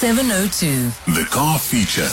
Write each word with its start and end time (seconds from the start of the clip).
702. 0.00 1.12
The 1.12 1.26
car 1.26 1.58
feature. 1.58 2.08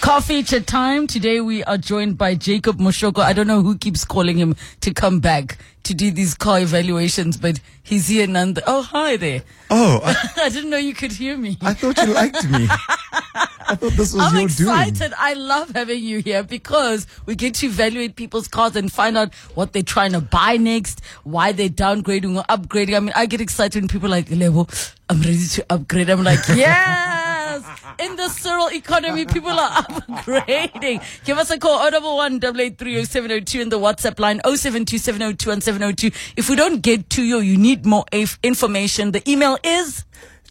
Car 0.00 0.22
feature 0.22 0.60
time. 0.60 1.06
Today 1.06 1.42
we 1.42 1.62
are 1.64 1.76
joined 1.76 2.16
by 2.16 2.34
Jacob 2.34 2.78
Moshokoa. 2.78 3.22
I 3.22 3.34
don't 3.34 3.46
know 3.46 3.60
who 3.60 3.76
keeps 3.76 4.02
calling 4.02 4.38
him 4.38 4.56
to 4.80 4.94
come 4.94 5.20
back 5.20 5.58
to 5.82 5.92
do 5.92 6.10
these 6.10 6.32
car 6.32 6.58
evaluations, 6.60 7.36
but 7.36 7.60
he's 7.82 8.08
here 8.08 8.26
none. 8.26 8.56
Oh, 8.66 8.80
hi 8.80 9.18
there. 9.18 9.42
Oh, 9.68 10.00
I, 10.02 10.30
I 10.44 10.48
didn't 10.48 10.70
know 10.70 10.78
you 10.78 10.94
could 10.94 11.12
hear 11.12 11.36
me. 11.36 11.58
I 11.60 11.74
thought 11.74 11.98
you 11.98 12.14
liked 12.14 12.48
me. 12.48 12.66
I 13.68 13.74
thought 13.74 13.92
this 13.94 14.12
was 14.12 14.16
I'm 14.22 14.34
your 14.36 14.44
excited. 14.44 14.98
doing. 14.98 15.12
I 15.18 15.34
love 15.34 15.70
having 15.70 16.02
you 16.02 16.18
here 16.20 16.42
because 16.42 17.06
we 17.26 17.34
get 17.34 17.54
to 17.56 17.66
evaluate 17.66 18.16
people's 18.16 18.48
cars 18.48 18.76
and 18.76 18.92
find 18.92 19.16
out 19.18 19.34
what 19.54 19.72
they're 19.72 19.82
trying 19.82 20.12
to 20.12 20.20
buy 20.20 20.56
next, 20.56 21.00
why 21.24 21.52
they're 21.52 21.68
downgrading 21.68 22.36
or 22.36 22.44
upgrading. 22.44 22.96
I 22.96 23.00
mean, 23.00 23.12
I 23.16 23.26
get 23.26 23.40
excited 23.40 23.82
when 23.82 23.88
people 23.88 24.06
are 24.06 24.10
like, 24.10 24.30
Lebo, 24.30 24.66
I'm 25.08 25.20
ready 25.20 25.46
to 25.46 25.66
upgrade. 25.70 26.10
I'm 26.10 26.22
like, 26.22 26.40
yes! 26.48 27.64
In 27.98 28.16
the 28.16 28.28
Cyril 28.28 28.68
economy, 28.70 29.24
people 29.24 29.50
are 29.50 29.82
upgrading. 29.82 31.02
Give 31.24 31.38
us 31.38 31.50
a 31.50 31.58
call, 31.58 31.78
011 31.88 32.40
702 32.40 33.60
in 33.60 33.68
the 33.68 33.78
WhatsApp 33.78 34.18
line, 34.18 34.40
072 34.44 34.98
702 34.98 35.60
702. 35.60 36.10
If 36.36 36.50
we 36.50 36.56
don't 36.56 36.82
get 36.82 37.08
to 37.10 37.22
you, 37.22 37.38
you 37.38 37.56
need 37.56 37.86
more 37.86 38.04
information. 38.42 39.12
The 39.12 39.28
email 39.30 39.58
is 39.64 40.04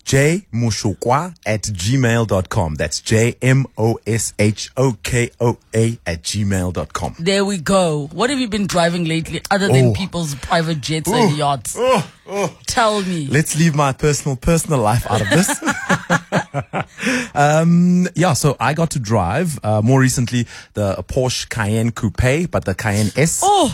jmoshokoa 0.05 1.35
at 1.45 1.63
gmail.com. 1.63 2.75
That's 2.75 3.01
J 3.01 3.35
M 3.41 3.65
O 3.77 3.99
S 4.05 4.33
H 4.39 4.71
O 4.77 4.95
K 5.03 5.31
O 5.39 5.57
A 5.75 5.97
at 6.05 6.21
gmail.com. 6.23 7.15
There 7.19 7.43
we 7.43 7.57
go. 7.57 8.07
What 8.13 8.29
have 8.29 8.39
you 8.39 8.47
been 8.47 8.67
driving 8.67 9.05
lately 9.05 9.41
other 9.51 9.67
than 9.67 9.87
Oh. 9.87 9.93
people's 9.93 10.35
private 10.35 10.79
jets 10.81 11.09
and 11.09 11.35
yachts? 11.37 11.75
oh 11.77 12.03
Tell 12.65 13.01
me. 13.03 13.27
Let's 13.27 13.55
leave 13.57 13.75
my 13.75 13.93
personal, 13.93 14.35
personal 14.35 14.79
life 14.79 15.05
out 15.09 15.21
of 15.21 15.29
this. 15.29 15.49
um, 17.35 18.07
yeah, 18.15 18.33
so 18.33 18.55
I 18.59 18.73
got 18.73 18.91
to 18.91 18.99
drive, 18.99 19.59
uh, 19.63 19.81
more 19.81 19.99
recently, 19.99 20.47
the 20.73 20.95
Porsche 21.07 21.47
Cayenne 21.49 21.91
Coupe, 21.91 22.49
but 22.49 22.65
the 22.65 22.73
Cayenne 22.73 23.11
S. 23.15 23.41
Oh, 23.43 23.69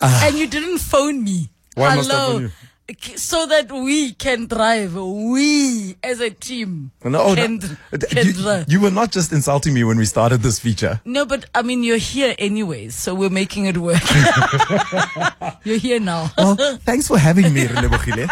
and 0.00 0.36
you 0.38 0.46
didn't 0.46 0.78
phone 0.78 1.22
me. 1.22 1.50
Why 1.74 1.94
Hello. 1.96 2.48
Phone 2.88 2.88
you? 2.88 2.94
K- 2.94 3.16
So 3.16 3.46
that 3.46 3.70
we 3.72 4.12
can 4.12 4.46
drive. 4.46 4.94
We 4.94 5.96
as 6.02 6.20
a 6.20 6.30
team 6.30 6.90
No, 7.04 7.20
oh, 7.22 7.34
can, 7.34 7.58
no. 7.58 7.98
can 7.98 8.26
You, 8.26 8.32
drive. 8.32 8.64
you 8.72 8.80
were 8.80 8.90
not 8.90 9.12
just 9.12 9.32
insulting 9.32 9.74
me 9.74 9.84
when 9.84 9.98
we 9.98 10.04
started 10.04 10.42
this 10.42 10.58
feature. 10.58 11.00
no, 11.04 11.24
but 11.24 11.46
I 11.54 11.62
mean, 11.62 11.82
you're 11.84 11.96
here 11.98 12.34
anyways, 12.38 12.94
so 12.94 13.14
we're 13.14 13.30
making 13.30 13.66
it 13.66 13.76
work. 13.78 14.02
you're 15.64 15.78
here 15.78 16.00
now. 16.00 16.30
Well, 16.42 16.56
thanks 16.78 17.08
for 17.08 17.18
having 17.18 17.52
me, 17.54 17.64
Relebogile. 17.66 18.28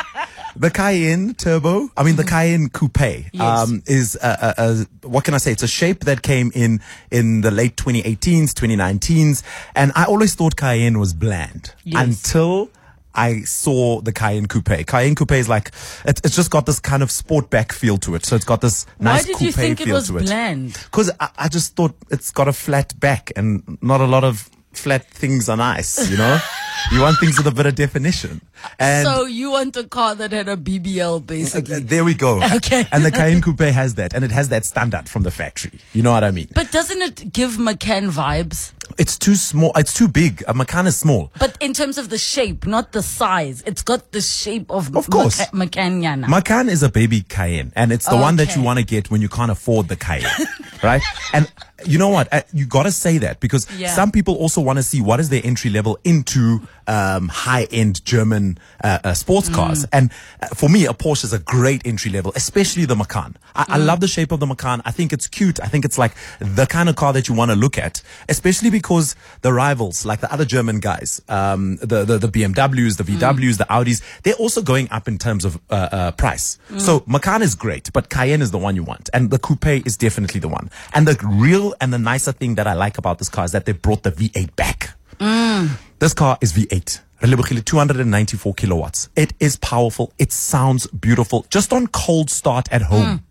The 0.57 0.71
Cayenne 0.71 1.35
Turbo, 1.35 1.91
I 1.97 2.03
mean 2.03 2.17
the 2.17 2.25
Cayenne 2.25 2.69
Coupe, 2.71 3.31
Yes. 3.33 3.41
um, 3.41 3.83
is 3.87 4.17
a, 4.21 4.55
a, 4.59 4.65
a, 5.03 5.09
what 5.09 5.25
can 5.25 5.33
I 5.35 5.39
say? 5.39 5.53
It's 5.53 5.63
a 5.63 5.69
shape 5.69 6.01
that 6.05 6.23
came 6.23 6.51
in 6.55 6.81
in 7.11 7.41
the 7.43 7.51
late 7.53 7.77
2018s, 7.77 8.53
2019s, 8.53 9.43
and 9.77 9.93
I 9.95 10.05
always 10.07 10.35
thought 10.35 10.57
Cayenne 10.57 10.99
was 10.99 11.15
bland 11.15 11.73
Yes. 11.85 12.03
until 12.03 12.69
I 13.15 13.43
saw 13.43 14.01
the 14.01 14.13
Cayenne 14.13 14.47
Coupe. 14.47 14.87
Cayenne 14.87 15.15
Coupe 15.15 15.33
is 15.33 15.49
like 15.49 15.73
it, 16.05 16.21
it's 16.25 16.37
just 16.37 16.51
got 16.51 16.67
this 16.67 16.81
kind 16.81 17.03
of 17.03 17.11
sport 17.11 17.51
back 17.51 17.73
feel 17.73 17.99
to 17.99 18.15
it, 18.15 18.25
so 18.25 18.37
it's 18.37 18.45
got 18.45 18.61
this 18.61 18.87
Why 18.99 19.15
nice 19.15 19.25
did 19.27 19.37
coupe 19.37 19.43
you 19.47 19.53
think 19.53 19.81
it 19.81 19.85
feel 19.85 19.95
was 19.97 20.09
to 20.09 20.19
it. 20.19 20.25
bland? 20.27 20.75
Because 20.85 21.11
I, 21.21 21.31
I 21.37 21.49
just 21.49 21.77
thought 21.77 21.95
it's 22.11 22.31
got 22.31 22.49
a 22.49 22.53
flat 22.53 22.99
back 23.01 23.33
and 23.37 23.79
not 23.83 24.01
a 24.01 24.07
lot 24.07 24.25
of 24.25 24.49
flat 24.73 25.05
things 25.07 25.49
on 25.49 25.61
ice, 25.61 26.11
you 26.11 26.17
know? 26.17 26.39
you 26.93 27.01
want 27.01 27.19
things 27.19 27.37
with 27.37 27.47
a 27.47 27.51
bit 27.51 27.67
of 27.67 27.75
definition. 27.75 28.41
And 28.79 29.07
so 29.07 29.25
you 29.27 29.51
want 29.51 29.77
a 29.77 29.85
car 29.85 30.15
that 30.15 30.33
had 30.33 30.49
a 30.49 30.57
BBL, 30.57 31.27
basically. 31.27 31.77
uh, 31.77 31.81
there 31.83 32.05
we 32.05 32.15
go. 32.15 32.41
Okay. 32.55 32.87
And 32.93 33.05
the 33.05 33.11
Cayenne 33.11 33.43
Coupe 33.43 33.61
has 33.61 33.95
that, 33.97 34.15
and 34.15 34.25
it 34.25 34.31
has 34.31 34.49
that 34.51 34.65
standard 34.65 35.09
from 35.09 35.23
the 35.23 35.31
factory. 35.31 35.79
You 35.93 36.03
know 36.03 36.13
what 36.13 36.25
I 36.25 36.31
mean? 36.31 36.49
but 36.55 36.71
doesn't 36.71 37.01
it 37.01 37.33
give 37.33 37.59
Macan 37.59 38.11
vibes? 38.11 38.73
It's 38.99 39.17
too 39.17 39.35
small. 39.37 39.73
It's 39.77 39.95
too 39.95 40.09
big. 40.09 40.43
A 40.49 40.53
Macan 40.55 40.87
is 40.87 40.97
small. 40.97 41.31
But 41.39 41.57
in 41.61 41.73
terms 41.73 41.97
of 41.97 42.11
the 42.11 42.19
shape, 42.19 42.67
not 42.67 42.93
the 42.93 43.03
size, 43.03 43.63
it's 43.67 43.83
got 43.83 44.11
the 44.13 44.21
shape 44.21 44.71
of 44.71 44.95
Of 44.97 45.09
course. 45.09 45.41
Maca- 45.53 45.71
Macanyana. 45.71 46.29
Macan 46.29 46.69
is 46.69 46.83
a 46.83 46.89
baby 46.91 47.23
Cayenne, 47.23 47.73
and 47.77 47.93
it's 47.93 48.07
the 48.07 48.17
one 48.17 48.37
that 48.37 48.57
you 48.57 48.63
want 48.63 48.79
to 48.79 48.85
get 48.85 49.11
when 49.11 49.21
you 49.23 49.29
can't 49.29 49.51
afford 49.51 49.89
the 49.89 49.97
Cayenne, 49.97 50.47
right? 50.83 51.03
And 51.33 51.51
you 51.87 51.99
know 51.99 52.09
what? 52.09 52.29
You 52.53 52.67
got 52.67 52.85
to 52.85 52.93
say 52.93 53.19
that 53.19 53.41
because 53.41 53.67
Yeah. 53.79 53.95
some 53.95 54.11
people 54.11 54.35
also 54.35 54.61
want 54.61 54.79
to 54.79 54.83
see 54.83 55.01
what 55.01 55.21
is 55.21 55.29
their 55.29 55.41
entry 55.45 55.71
level 55.71 55.99
into 56.05 56.61
um, 56.97 57.29
high 57.29 57.67
end 57.81 57.95
German 58.05 58.59
uh, 58.83 58.99
uh, 59.05 59.15
sports 59.15 59.49
Mm. 59.49 59.55
cars. 59.55 59.81
And 59.93 60.11
uh, 60.43 60.49
for 60.61 60.69
me, 60.69 60.81
a 60.87 60.93
Porsche 61.03 61.25
is 61.25 61.33
a 61.33 61.39
great 61.57 61.83
entry 61.87 62.11
level, 62.11 62.33
especially 62.43 62.85
the 62.85 62.97
Macan. 62.97 63.33
I, 63.55 63.65
I 63.75 63.79
Mm. 63.79 63.87
love 63.91 64.01
the 64.01 64.09
shape 64.09 64.33
of 64.33 64.41
the 64.41 64.47
Macan. 64.47 64.83
I 64.85 64.91
think 64.99 65.13
it's 65.13 65.29
cute. 65.29 65.59
I 65.67 65.69
think 65.73 65.85
it's 65.85 65.99
like 66.05 66.13
the 66.41 66.67
kind 66.67 66.89
of 66.91 66.97
car 66.97 67.13
that 67.13 67.29
you 67.29 67.35
want 67.41 67.51
to 67.53 67.57
look 67.65 67.77
at, 67.79 68.03
especially 68.29 68.71
because 68.71 69.15
the 69.43 69.53
rivals, 69.53 70.05
like 70.11 70.21
the 70.21 70.31
other 70.35 70.45
German 70.45 70.81
guys, 70.81 71.11
um, 71.29 71.77
the, 71.93 72.05
the 72.05 72.19
the 72.19 72.29
BMWs, 72.29 72.97
the 72.97 73.05
VWs, 73.05 73.57
the 73.59 73.69
Audis, 73.77 74.03
they're 74.25 74.35
also 74.45 74.61
going 74.63 74.89
up 74.91 75.07
in 75.09 75.17
terms 75.19 75.45
of 75.45 75.53
uh, 75.71 75.89
uh, 75.99 76.11
price. 76.23 76.59
So 76.87 77.03
Macan 77.07 77.43
is 77.43 77.55
great, 77.55 77.93
but 77.93 78.09
Cayenne 78.11 78.43
is 78.43 78.51
the 78.51 78.59
one 78.67 78.75
you 78.77 78.83
want, 78.93 79.09
and 79.15 79.31
the 79.31 79.39
Coupe 79.39 79.87
is 79.87 79.97
definitely 79.97 80.41
the 80.41 80.49
one. 80.49 80.71
And 80.95 81.07
the 81.07 81.17
real 81.47 81.75
and 81.81 81.93
the 81.93 81.99
nicer 82.13 82.33
thing 82.33 82.57
that 82.57 82.67
I 82.67 82.75
like 82.75 82.99
about 82.99 83.19
this 83.19 83.29
car 83.29 83.45
is 83.45 83.53
that 83.53 83.65
they 83.67 83.73
brought 83.87 84.03
the 84.03 84.13
V8 84.13 84.57
back. 84.57 84.81
This 86.01 86.15
car 86.15 86.39
is 86.41 86.55
V8. 86.55 87.01
Relebogile 87.21 87.63
294 87.63 88.55
kilowatts. 88.55 89.11
It 89.17 89.35
is 89.39 89.57
powerful. 89.57 90.15
It 90.19 90.33
sounds 90.33 90.87
beautiful. 90.87 91.45
Just 91.51 91.75
on 91.75 91.89
cold 91.89 92.31
start 92.31 92.73
at 92.73 92.81
home. 92.81 93.23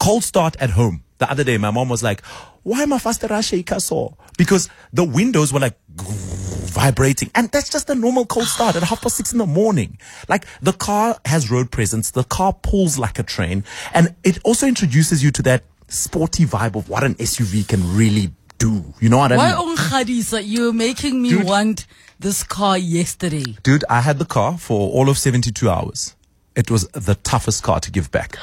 Cold 0.00 0.24
start 0.24 0.56
at 0.58 0.70
home. 0.70 1.04
The 1.18 1.30
other 1.30 1.44
day, 1.44 1.58
my 1.58 1.70
mom 1.70 1.88
was 1.88 2.02
like, 2.02 2.24
why 2.64 2.82
am 2.82 2.92
I 2.92 2.98
faster 2.98 3.40
shake 3.40 3.70
so? 3.78 4.16
Because 4.36 4.68
the 4.92 5.04
windows 5.04 5.52
were 5.52 5.60
like 5.60 5.78
vibrating. 5.86 7.30
And 7.36 7.52
that's 7.52 7.68
just 7.68 7.88
a 7.88 7.94
normal 7.94 8.26
cold 8.26 8.48
start 8.48 8.74
at 8.74 8.82
half 8.82 9.00
past 9.00 9.16
six 9.16 9.30
in 9.30 9.38
the 9.38 9.46
morning. 9.46 9.96
Like 10.28 10.44
the 10.60 10.72
car 10.72 11.16
has 11.24 11.52
road 11.52 11.70
presence. 11.70 12.10
The 12.10 12.24
car 12.24 12.52
pulls 12.52 12.98
like 12.98 13.20
a 13.20 13.22
train. 13.22 13.62
And 13.94 14.12
it 14.24 14.40
also 14.42 14.66
introduces 14.66 15.22
you 15.22 15.30
to 15.30 15.42
that 15.42 15.62
sporty 15.86 16.46
vibe 16.46 16.74
of 16.74 16.88
what 16.88 17.04
an 17.04 17.14
SUV 17.14 17.68
can 17.68 17.96
really 17.96 18.32
do. 18.58 18.94
You 19.00 19.08
know 19.08 19.18
what 19.18 19.32
I 19.32 19.36
Why 19.36 19.54
mean? 19.54 19.76
Onkhadisa, 19.76 20.42
you're 20.44 20.72
making 20.72 21.20
me 21.22 21.30
Dude. 21.30 21.44
want 21.44 21.86
this 22.18 22.42
car 22.42 22.78
yesterday. 22.78 23.56
Dude, 23.62 23.84
I 23.88 24.00
had 24.00 24.18
the 24.18 24.24
car 24.24 24.58
for 24.58 24.90
all 24.90 25.08
of 25.08 25.18
72 25.18 25.68
hours. 25.68 26.16
It 26.54 26.70
was 26.70 26.88
the 26.88 27.14
toughest 27.16 27.62
car 27.62 27.80
to 27.80 27.90
give 27.90 28.10
back. 28.10 28.38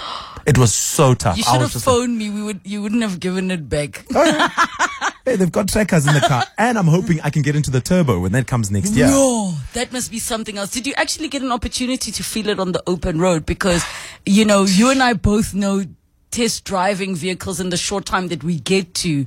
It 0.46 0.58
was 0.58 0.74
so 0.74 1.16
tough. 1.16 1.38
You 1.38 1.44
should 1.44 1.62
have 1.62 1.72
just 1.72 1.88
like, 1.88 1.96
phoned 1.96 2.18
me. 2.18 2.30
We 2.30 2.44
would 2.44 2.62
you 2.64 2.84
wouldn't 2.84 3.02
have 3.02 3.20
given 3.20 3.50
it 3.50 3.68
back. 3.68 4.06
Oh, 4.14 5.10
hey, 5.26 5.36
they've 5.36 5.52
got 5.52 5.68
trackers 5.70 6.06
in 6.06 6.14
the 6.14 6.20
car. 6.20 6.44
and 6.58 6.78
I'm 6.78 6.86
hoping 6.86 7.22
I 7.22 7.32
can 7.32 7.42
get 7.42 7.56
into 7.56 7.72
the 7.72 7.82
turbo 7.82 8.20
when 8.20 8.34
that 8.34 8.46
comes 8.46 8.70
next 8.70 8.92
year. 8.92 9.08
No, 9.08 9.56
that 9.74 9.92
must 9.92 10.12
be 10.12 10.20
something 10.20 10.58
else. 10.58 10.70
Did 10.70 10.86
you 10.86 10.94
actually 10.96 11.30
get 11.30 11.42
an 11.42 11.52
opportunity 11.52 12.12
to 12.12 12.24
feel 12.24 12.50
it 12.50 12.60
on 12.60 12.72
the 12.74 12.84
open 12.86 13.20
road? 13.20 13.46
Because, 13.48 13.84
you 14.26 14.46
know, 14.46 14.64
you 14.66 14.92
and 14.92 15.02
I 15.02 15.14
both 15.14 15.56
know 15.56 15.84
test 16.30 16.66
driving 16.66 17.16
vehicles 17.16 17.60
in 17.60 17.70
the 17.70 17.78
short 17.78 18.06
time 18.06 18.28
that 18.28 18.44
we 18.44 18.60
get 18.60 18.94
to. 18.96 19.26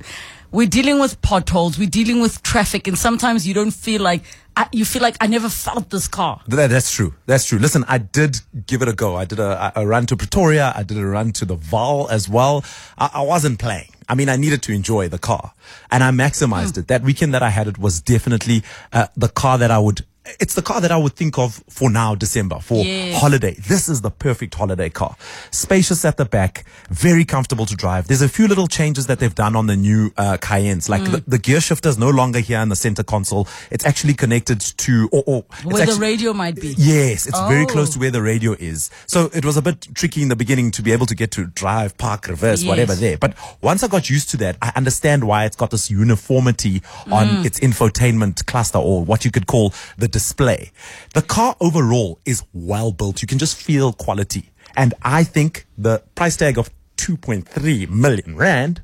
We're 0.51 0.67
dealing 0.67 0.99
with 0.99 1.21
potholes, 1.21 1.77
we're 1.77 1.89
dealing 1.89 2.21
with 2.21 2.41
traffic, 2.41 2.87
and 2.87 2.97
sometimes 2.97 3.47
you 3.47 3.53
don't 3.53 3.71
feel 3.71 4.01
like, 4.01 4.23
I, 4.55 4.67
you 4.71 4.85
feel 4.85 5.01
like 5.01 5.17
I 5.19 5.27
never 5.27 5.49
felt 5.49 5.89
this 5.89 6.07
car. 6.07 6.41
That, 6.47 6.69
that's 6.69 6.91
true. 6.91 7.13
That's 7.25 7.45
true. 7.45 7.59
Listen, 7.59 7.83
I 7.87 7.97
did 7.97 8.39
give 8.65 8.81
it 8.81 8.87
a 8.87 8.93
go. 8.93 9.15
I 9.15 9.25
did 9.25 9.39
a, 9.39 9.73
a 9.75 9.85
run 9.85 10.05
to 10.07 10.17
Pretoria. 10.17 10.73
I 10.75 10.83
did 10.83 10.97
a 10.97 11.05
run 11.05 11.31
to 11.33 11.45
the 11.45 11.55
Vaal 11.57 12.09
as 12.09 12.27
well. 12.29 12.63
I, 12.97 13.09
I 13.15 13.21
wasn't 13.21 13.59
playing. 13.59 13.89
I 14.09 14.15
mean, 14.15 14.29
I 14.29 14.37
needed 14.37 14.61
to 14.63 14.71
enjoy 14.71 15.09
the 15.09 15.19
car 15.19 15.51
and 15.91 16.03
I 16.03 16.11
maximized 16.11 16.77
it. 16.77 16.87
That 16.87 17.03
weekend 17.03 17.33
that 17.33 17.43
I 17.43 17.49
had 17.49 17.67
it 17.67 17.77
was 17.77 18.01
definitely 18.01 18.63
uh, 18.93 19.07
the 19.17 19.27
car 19.27 19.57
that 19.57 19.69
I 19.69 19.79
would, 19.79 20.05
it's 20.39 20.53
the 20.55 20.61
car 20.61 20.81
that 20.81 20.91
I 20.91 20.97
would 20.97 21.13
think 21.13 21.37
of 21.37 21.63
for 21.69 21.89
now, 21.89 22.15
December, 22.15 22.59
for 22.59 22.83
Yes. 22.83 23.19
holiday. 23.19 23.55
This 23.67 23.87
is 23.89 24.01
the 24.01 24.11
perfect 24.11 24.55
holiday 24.55 24.89
car. 24.89 25.15
Spacious 25.51 26.03
at 26.05 26.17
the 26.17 26.25
back, 26.25 26.65
very 26.89 27.25
comfortable 27.25 27.65
to 27.65 27.75
drive. 27.75 28.07
There's 28.07 28.21
a 28.21 28.29
few 28.29 28.47
little 28.47 28.67
changes 28.67 29.07
that 29.07 29.19
they've 29.19 29.33
done 29.33 29.55
on 29.55 29.67
the 29.67 29.75
new 29.75 30.11
uh, 30.17 30.37
Cayennes. 30.37 30.89
Like 30.89 31.03
the, 31.05 31.23
the 31.27 31.37
gear 31.37 31.61
shifter 31.61 31.89
is 31.89 31.97
no 31.97 32.09
longer 32.09 32.39
here 32.39 32.59
in 32.59 32.69
the 32.69 32.75
center 32.75 33.03
console. 33.03 33.47
It's 33.71 33.85
actually 33.85 34.13
connected 34.13 34.59
to, 34.61 35.09
or, 35.11 35.23
or 35.25 35.45
Where 35.63 35.85
the 35.85 35.93
radio 35.99 36.33
might 36.33 36.55
be. 36.55 36.75
Yes, 36.77 37.27
it's 37.27 37.39
very 37.41 37.63
Oh. 37.63 37.65
close 37.67 37.89
to 37.93 37.99
where 37.99 38.11
the 38.11 38.21
radio 38.21 38.53
is. 38.53 38.89
So 39.07 39.29
it 39.33 39.43
was 39.45 39.57
a 39.57 39.61
bit 39.61 39.87
tricky 39.95 40.21
in 40.21 40.29
the 40.29 40.35
beginning 40.35 40.71
to 40.71 40.81
be 40.81 40.91
able 40.91 41.05
to 41.07 41.15
get 41.15 41.31
to 41.31 41.45
drive, 41.45 41.97
park, 41.97 42.27
reverse, 42.27 42.63
whatever 42.63 42.95
there. 42.95 43.17
But 43.17 43.33
once 43.61 43.83
I 43.83 43.87
got 43.87 44.09
used 44.09 44.29
to 44.31 44.37
that, 44.37 44.57
I 44.61 44.71
understand 44.75 45.23
why 45.25 45.45
it's 45.45 45.55
got 45.55 45.71
this 45.71 45.89
uniformity 45.89 46.81
Mm. 47.07 47.11
on 47.13 47.45
its 47.45 47.59
infotainment 47.59 48.45
cluster 48.45 48.77
or 48.79 49.03
what 49.03 49.23
you 49.25 49.31
could 49.31 49.47
call 49.47 49.73
the 49.97 50.07
display. 50.17 50.71
The 51.13 51.21
car 51.21 51.55
overall 51.67 52.19
is 52.25 52.43
well 52.53 52.91
built. 52.91 53.21
You 53.21 53.27
can 53.27 53.37
just 53.45 53.55
feel 53.67 53.93
quality. 53.93 54.43
And 54.75 54.93
I 55.01 55.23
think 55.23 55.65
the 55.77 55.95
price 56.15 56.35
tag 56.37 56.57
of 56.57 56.69
2.3 56.97 57.89
million 57.89 58.35
rand, 58.35 58.81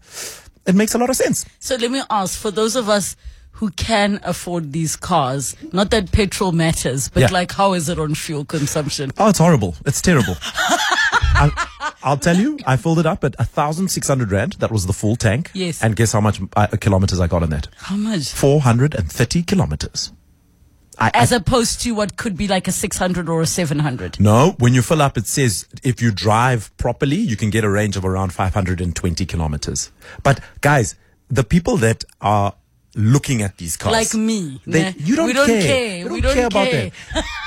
it 0.65 0.75
makes 0.75 0.93
a 0.95 0.97
lot 0.97 1.09
of 1.09 1.15
sense. 1.15 1.45
So 1.59 1.75
let 1.75 1.91
me 1.91 2.01
ask 2.09 2.37
for 2.39 2.51
those 2.51 2.75
of 2.75 2.87
us 2.89 3.15
who 3.57 3.69
can 3.71 4.19
afford 4.23 4.73
these 4.73 4.95
cars, 4.95 5.55
not 5.71 5.89
that 5.91 6.11
petrol 6.11 6.51
matters, 6.51 7.09
but 7.09 7.21
Yeah. 7.21 7.31
like 7.39 7.51
how 7.51 7.73
is 7.73 7.87
it 7.89 7.99
on 7.99 8.15
fuel 8.15 8.45
consumption? 8.45 9.11
Oh, 9.17 9.29
it's 9.29 9.39
horrible. 9.39 9.75
It's 9.85 10.01
terrible. 10.01 10.35
I, 11.35 11.49
I'll 12.03 12.17
tell 12.17 12.37
you, 12.37 12.57
I 12.65 12.77
filled 12.77 12.99
it 12.99 13.05
up 13.05 13.23
at 13.23 13.35
a 13.39 13.45
thousand 13.45 13.89
six 13.89 14.07
hundred 14.07 14.31
rand. 14.31 14.53
That 14.59 14.71
was 14.71 14.85
the 14.85 14.93
full 14.93 15.15
tank. 15.15 15.51
Yes. 15.53 15.81
And 15.83 15.95
guess 15.95 16.11
how 16.13 16.21
much 16.21 16.39
uh, 16.55 16.67
kilometers 16.79 17.19
I 17.19 17.27
got 17.27 17.43
on 17.43 17.49
that? 17.49 17.67
How 17.77 17.95
much? 17.95 18.31
Four 18.31 18.61
hundred 18.61 18.95
and 18.95 19.11
thirty 19.11 19.43
kilometers. 19.43 20.11
I, 20.99 21.07
I- 21.07 21.11
As 21.15 21.31
opposed 21.31 21.81
to 21.81 21.91
what 21.93 22.17
could 22.17 22.35
be 22.37 22.47
like 22.47 22.67
a 22.67 22.71
600 22.71 23.29
or 23.29 23.41
a 23.41 23.45
700. 23.45 24.19
no, 24.19 24.55
when 24.59 24.73
you 24.73 24.81
fill 24.81 25.01
up, 25.01 25.17
it 25.17 25.27
says 25.27 25.67
if 25.83 26.01
you 26.01 26.11
drive 26.11 26.75
properly, 26.77 27.15
you 27.17 27.35
can 27.35 27.49
get 27.49 27.63
a 27.63 27.69
range 27.69 27.97
of 27.97 28.05
around 28.05 28.33
520 28.33 29.25
kilometers. 29.25 29.91
But 30.23 30.39
guys, 30.61 30.95
the 31.29 31.43
people 31.43 31.77
that 31.77 32.03
are 32.21 32.53
looking 32.95 33.41
at 33.41 33.57
these 33.57 33.75
cars, 33.75 33.91
Like 33.91 34.13
me. 34.13 34.61
they, 34.67 34.83
Nah. 34.83 34.91
you 34.97 35.15
don't 35.15 35.25
We 35.25 35.33
don't 35.33 35.47
care. 35.47 35.61
care. 35.63 35.97
You 35.97 36.03
don't 36.05 36.13
We 36.13 36.21
don't 36.21 36.33
care 36.35 36.45
about 36.47 36.71
that. 36.71 36.91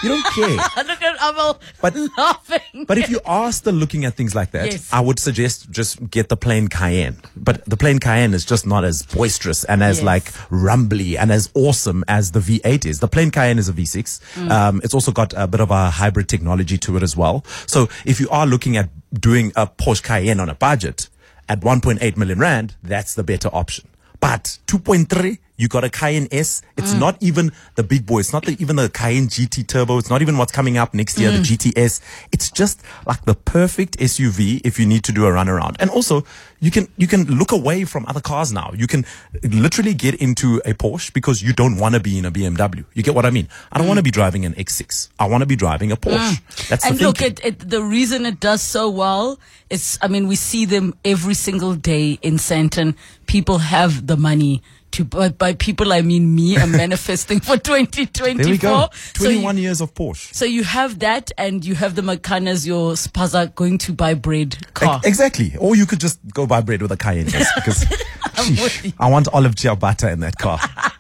You 0.03 0.09
don't 0.09 0.27
care. 0.35 0.85
Look 0.85 1.03
at 1.03 1.17
Amal 1.23 1.61
But- 1.81 1.95
laughing. 2.19 2.85
But 2.87 2.99
if 2.99 3.09
you 3.09 3.21
are 3.25 3.53
still 3.53 3.75
looking 3.75 4.05
at 4.05 4.15
things 4.15 4.35
like 4.35 4.51
that, 4.53 4.73
Yes. 4.73 4.89
I 4.93 5.01
would 5.01 5.19
suggest 5.21 5.71
just 5.71 6.11
get 6.11 6.29
the 6.29 6.37
plain 6.37 6.69
Cayenne. 6.69 7.19
But 7.37 7.65
the 7.65 7.77
plain 7.77 7.99
Cayenne 8.01 8.35
is 8.35 8.45
just 8.45 8.67
not 8.67 8.85
as 8.85 9.03
boisterous 9.05 9.63
and 9.65 9.83
as 9.83 9.99
Yes. 9.99 10.05
like 10.05 10.33
rumbly 10.51 11.17
and 11.17 11.31
as 11.31 11.49
awesome 11.55 12.05
as 12.09 12.33
the 12.33 12.41
V8 12.41 12.85
is. 12.85 12.99
The 13.01 13.09
plain 13.09 13.31
Cayenne 13.31 13.59
is 13.59 13.69
a 13.69 13.73
V6. 13.73 14.21
Mm. 14.35 14.51
Um, 14.51 14.81
it's 14.83 14.95
also 14.95 15.13
got 15.13 15.33
a 15.37 15.47
bit 15.47 15.61
of 15.61 15.71
a 15.71 15.91
hybrid 15.91 16.29
technology 16.29 16.77
to 16.79 16.97
it 16.97 17.03
as 17.03 17.17
well. 17.17 17.45
So 17.67 17.89
if 18.05 18.19
you 18.21 18.29
are 18.31 18.47
looking 18.47 18.77
at 18.77 18.89
doing 19.15 19.53
a 19.55 19.67
Porsche 19.67 20.03
Cayenne 20.03 20.41
on 20.41 20.49
a 20.49 20.55
budget 20.55 21.09
at 21.49 21.61
1.8 21.61 22.17
million 22.17 22.41
rand, 22.41 22.75
that's 22.83 23.15
the 23.15 23.23
better 23.23 23.49
option. 23.53 23.87
But 24.21 24.59
2.3, 24.67 25.39
you 25.57 25.69
got 25.69 25.85
a 25.85 25.91
Cayenne 25.91 26.29
S. 26.31 26.63
It's 26.77 26.93
Mm. 26.95 26.99
not 27.01 27.17
even 27.21 27.53
the 27.77 27.83
big 27.83 28.07
boy. 28.07 28.19
It's 28.21 28.33
not 28.33 28.45
the, 28.45 28.57
even 28.61 28.77
the 28.77 28.89
Cayenne 28.89 29.29
GT 29.29 29.67
Turbo. 29.67 29.99
It's 29.99 30.11
not 30.11 30.23
even 30.23 30.37
what's 30.39 30.53
coming 30.53 30.77
up 30.79 30.95
next 30.95 31.19
year, 31.19 31.31
the 31.33 31.39
Mm. 31.39 31.45
GTS. 31.45 32.01
It's 32.33 32.51
just 32.51 32.81
like 33.07 33.25
the 33.25 33.35
perfect 33.35 33.97
SUV 33.99 34.61
if 34.65 34.79
you 34.79 34.87
need 34.87 35.03
to 35.05 35.13
do 35.13 35.25
a 35.27 35.33
run 35.33 35.49
around. 35.49 35.77
And 35.81 35.91
also, 35.91 36.25
you 36.61 36.71
can 36.71 36.89
you 36.97 37.07
can 37.07 37.25
look 37.25 37.53
away 37.53 37.85
from 37.85 38.05
other 38.07 38.21
cars 38.21 38.53
now. 38.53 38.73
You 38.77 38.87
can 38.87 39.05
literally 39.43 39.95
get 39.95 40.15
into 40.17 40.61
a 40.65 40.73
Porsche 40.75 41.13
because 41.13 41.43
you 41.43 41.53
don't 41.53 41.77
want 41.79 41.95
to 41.95 42.01
be 42.01 42.19
in 42.19 42.25
a 42.25 42.31
BMW. 42.31 42.85
You 42.95 43.03
get 43.03 43.15
what 43.15 43.27
I 43.27 43.31
mean? 43.31 43.49
I 43.73 43.79
don't 43.79 43.87
want 43.89 43.99
to 43.99 44.03
be 44.03 44.11
driving 44.11 44.45
an 44.45 44.55
X6. 44.55 45.09
I 45.19 45.27
want 45.27 45.43
to 45.43 45.47
be 45.47 45.57
driving 45.57 45.93
a 45.93 45.97
Porsche. 45.97 46.41
That's 46.69 46.85
the 46.85 46.89
Mm. 46.89 46.91
and 46.91 47.01
look, 47.01 47.19
thinking. 47.19 47.45
it, 47.45 47.63
it, 47.63 47.71
the 47.71 47.83
reason 47.83 48.27
it 48.27 48.41
does 48.41 48.63
so 48.63 48.89
well 48.89 49.39
is, 49.71 49.99
I 50.03 50.09
mean, 50.09 50.29
we 50.29 50.37
see 50.37 50.65
them 50.65 50.95
every 51.05 51.35
single 51.35 51.75
day 51.75 52.19
in 52.23 52.37
Sandton. 52.39 52.95
People 53.27 53.59
have 53.59 54.07
the 54.07 54.17
money 54.17 54.63
to, 54.97 55.05
but 55.05 55.39
by 55.39 55.55
people, 55.55 55.93
I 55.93 56.03
mean 56.03 56.35
me. 56.35 56.57
I'm 56.57 56.73
manifesting 56.85 57.41
for 57.41 57.57
2024. 57.57 58.35
there 58.43 58.53
we 58.53 58.59
go. 58.59 58.89
So 59.15 59.25
you- 59.25 59.37
21 59.41 59.59
years 59.59 59.81
of 59.81 59.95
Porsche. 59.95 60.35
So 60.35 60.45
you 60.45 60.65
have 60.65 60.99
that, 61.01 61.31
and 61.39 61.65
you 61.65 61.75
have 61.75 61.95
the 61.95 62.03
Makanas, 62.03 62.67
your 62.67 62.93
spaza 62.95 63.55
going 63.55 63.79
to 63.79 63.93
buy 63.93 64.15
bread 64.15 64.57
car. 64.75 65.01
E- 65.05 65.09
Exactly. 65.09 65.53
Or 65.59 65.77
you 65.77 65.87
could 65.87 66.01
just 66.01 66.19
go 66.35 66.47
buy 66.47 66.61
bread 66.61 66.83
with 66.83 66.93
a 66.93 66.97
Cayenne 66.97 67.27
because 67.27 67.85
sheesh, 68.37 68.93
I 68.99 69.09
want 69.11 69.29
olive 69.33 69.55
ciabatta 69.55 70.13
in 70.13 70.21
that 70.21 70.37
car. 70.39 70.59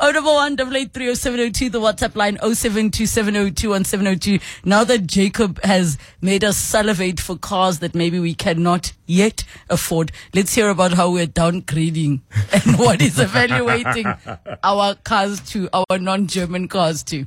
Oh, 0.00 0.10
double 0.12 0.34
one, 0.34 0.56
double 0.56 0.76
eight, 0.76 0.92
three, 0.92 1.08
oh, 1.08 1.14
seven, 1.14 1.38
oh, 1.38 1.50
two, 1.50 1.70
the 1.70 1.80
WhatsApp 1.80 2.16
line, 2.16 2.36
oh, 2.42 2.52
seven, 2.52 2.90
two, 2.90 3.06
seven, 3.06 3.36
oh, 3.36 3.48
two, 3.48 3.70
one, 3.70 3.84
seven, 3.84 4.08
oh, 4.08 4.16
two. 4.16 4.40
Now 4.64 4.82
that 4.82 5.06
Jacob 5.06 5.62
has 5.62 5.98
made 6.20 6.42
us 6.42 6.56
salivate 6.56 7.20
for 7.20 7.36
cars 7.38 7.78
that 7.78 7.94
maybe 7.94 8.18
we 8.18 8.34
cannot 8.34 8.92
yet 9.06 9.44
afford, 9.70 10.10
let's 10.34 10.52
hear 10.54 10.68
about 10.68 10.92
how 10.94 11.12
we're 11.12 11.28
downgrading 11.28 12.20
and 12.52 12.76
what 12.78 13.00
is 13.00 13.20
evaluating 13.44 14.06
our 14.62 14.94
cars 14.96 15.40
to, 15.50 15.68
our 15.72 15.98
non-German 15.98 16.68
cars 16.68 17.02
to. 17.04 17.26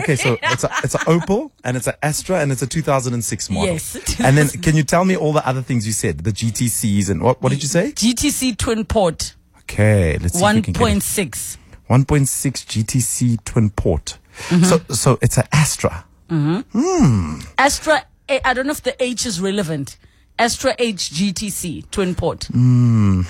Okay, 0.00 0.14
so 0.14 0.38
it's 0.42 0.62
a 0.64 0.70
it's 0.84 0.94
an 0.94 1.00
Opel 1.02 1.50
and 1.64 1.76
it's 1.76 1.88
an 1.88 1.94
Astra 2.02 2.38
and 2.40 2.52
it's 2.52 2.62
a 2.62 2.66
2006 2.68 3.50
model. 3.50 3.72
Yes. 3.74 4.20
And 4.20 4.38
then 4.38 4.48
can 4.62 4.76
you 4.76 4.84
tell 4.84 5.04
me 5.04 5.16
all 5.16 5.32
the 5.32 5.46
other 5.46 5.60
things 5.60 5.86
you 5.86 5.92
said? 5.92 6.18
The 6.20 6.30
GTCs 6.30 7.10
and 7.10 7.20
what 7.20 7.42
what 7.42 7.50
did 7.50 7.62
you 7.62 7.68
say? 7.68 7.90
GTC 7.92 8.56
twin 8.56 8.84
port 8.84 9.34
Okay, 9.62 10.16
let's 10.18 10.38
see 10.38 10.44
if 10.44 10.54
we 10.54 10.62
can 10.62 10.72
get 10.72 10.80
it. 10.82 11.02
1.6. 11.02 11.56
1.6 11.90 12.64
GTC 12.66 13.44
twin 13.44 13.70
port. 13.70 14.18
So 14.64 14.78
so 14.90 15.18
it's 15.20 15.36
an 15.36 15.44
Astra. 15.52 16.04
Mhm. 16.30 17.44
Astra, 17.58 18.04
eh, 18.28 18.40
I 18.44 18.54
don't 18.54 18.66
know 18.66 18.72
if 18.72 18.82
the 18.82 18.94
H 19.02 19.26
is 19.26 19.40
relevant. 19.40 19.96
Astra 20.38 20.74
H 20.78 21.10
GTC 21.10 21.90
twin 21.90 22.14
port. 22.14 22.44
Hmm. 22.44 23.22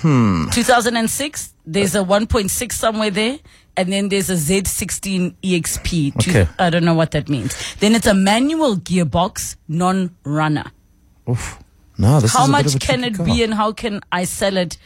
2006. 0.51 1.53
There's 1.65 1.95
a 1.95 1.99
1.6 1.99 2.71
somewhere 2.71 3.11
there, 3.11 3.37
and 3.77 3.91
then 3.93 4.09
there's 4.09 4.29
a 4.29 4.33
Z16 4.33 5.35
EXP. 5.43 6.15
Okay. 6.17 6.47
I 6.57 6.69
don't 6.69 6.83
know 6.83 6.95
what 6.95 7.11
that 7.11 7.29
means. 7.29 7.55
Then 7.75 7.93
it's 7.95 8.07
a 8.07 8.13
manual 8.13 8.75
gearbox, 8.77 9.55
non-runner. 9.67 10.71
Oof. 11.29 11.59
No, 11.97 12.19
this 12.19 12.33
How 12.33 12.45
is 12.45 12.49
much 12.49 12.79
can 12.79 13.03
it 13.03 13.15
car. 13.17 13.25
be, 13.25 13.43
and 13.43 13.53
how 13.53 13.71
can 13.73 14.01
I 14.11 14.23
sell 14.23 14.57
it? 14.57 14.77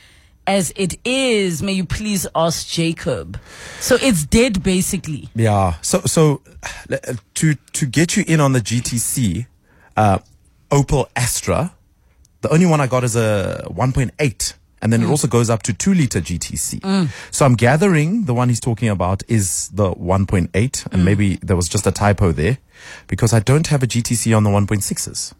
As 0.45 0.73
it 0.75 0.95
is, 1.05 1.63
may 1.63 1.71
you 1.71 1.85
please 1.85 2.27
ask 2.35 2.67
Jacob. 2.67 3.39
So 3.79 3.97
it's 4.01 4.25
dead, 4.25 4.61
basically. 4.61 5.29
Yeah. 5.35 5.75
So 5.81 6.01
so 6.01 6.41
uh, 6.91 6.97
to 7.35 7.53
to 7.55 7.85
get 7.85 8.17
you 8.17 8.25
in 8.27 8.41
on 8.41 8.51
the 8.51 8.59
GTC, 8.59 9.45
uh, 9.95 10.19
Opel 10.69 11.07
Astra, 11.15 11.71
the 12.43 12.53
only 12.53 12.67
one 12.67 12.79
I 12.79 12.87
got 12.87 13.03
is 13.03 13.15
a 13.15 13.65
1.8. 13.71 14.53
And 14.81 14.91
then 14.91 15.01
it 15.01 15.05
mm. 15.05 15.11
also 15.11 15.27
goes 15.27 15.49
up 15.49 15.63
to 15.63 15.73
2 15.73 15.93
liter 15.93 16.19
GTC. 16.19 16.81
Mm. 16.81 17.09
So 17.31 17.45
I'm 17.45 17.55
gathering 17.55 18.25
the 18.25 18.33
one 18.33 18.49
he's 18.49 18.59
talking 18.59 18.89
about 18.89 19.23
is 19.29 19.69
the 19.69 19.93
1.8 19.93 20.49
and 20.53 21.01
mm. 21.01 21.03
maybe 21.03 21.37
there 21.37 21.55
was 21.55 21.69
just 21.69 21.87
a 21.87 21.91
typo 21.91 22.33
there 22.33 22.57
because 23.07 23.33
I 23.33 23.39
don't 23.39 23.67
have 23.67 23.81
a 23.81 23.87
GTC 23.87 24.35
on 24.35 24.43
the 24.43 24.49
1.6s. 24.49 25.33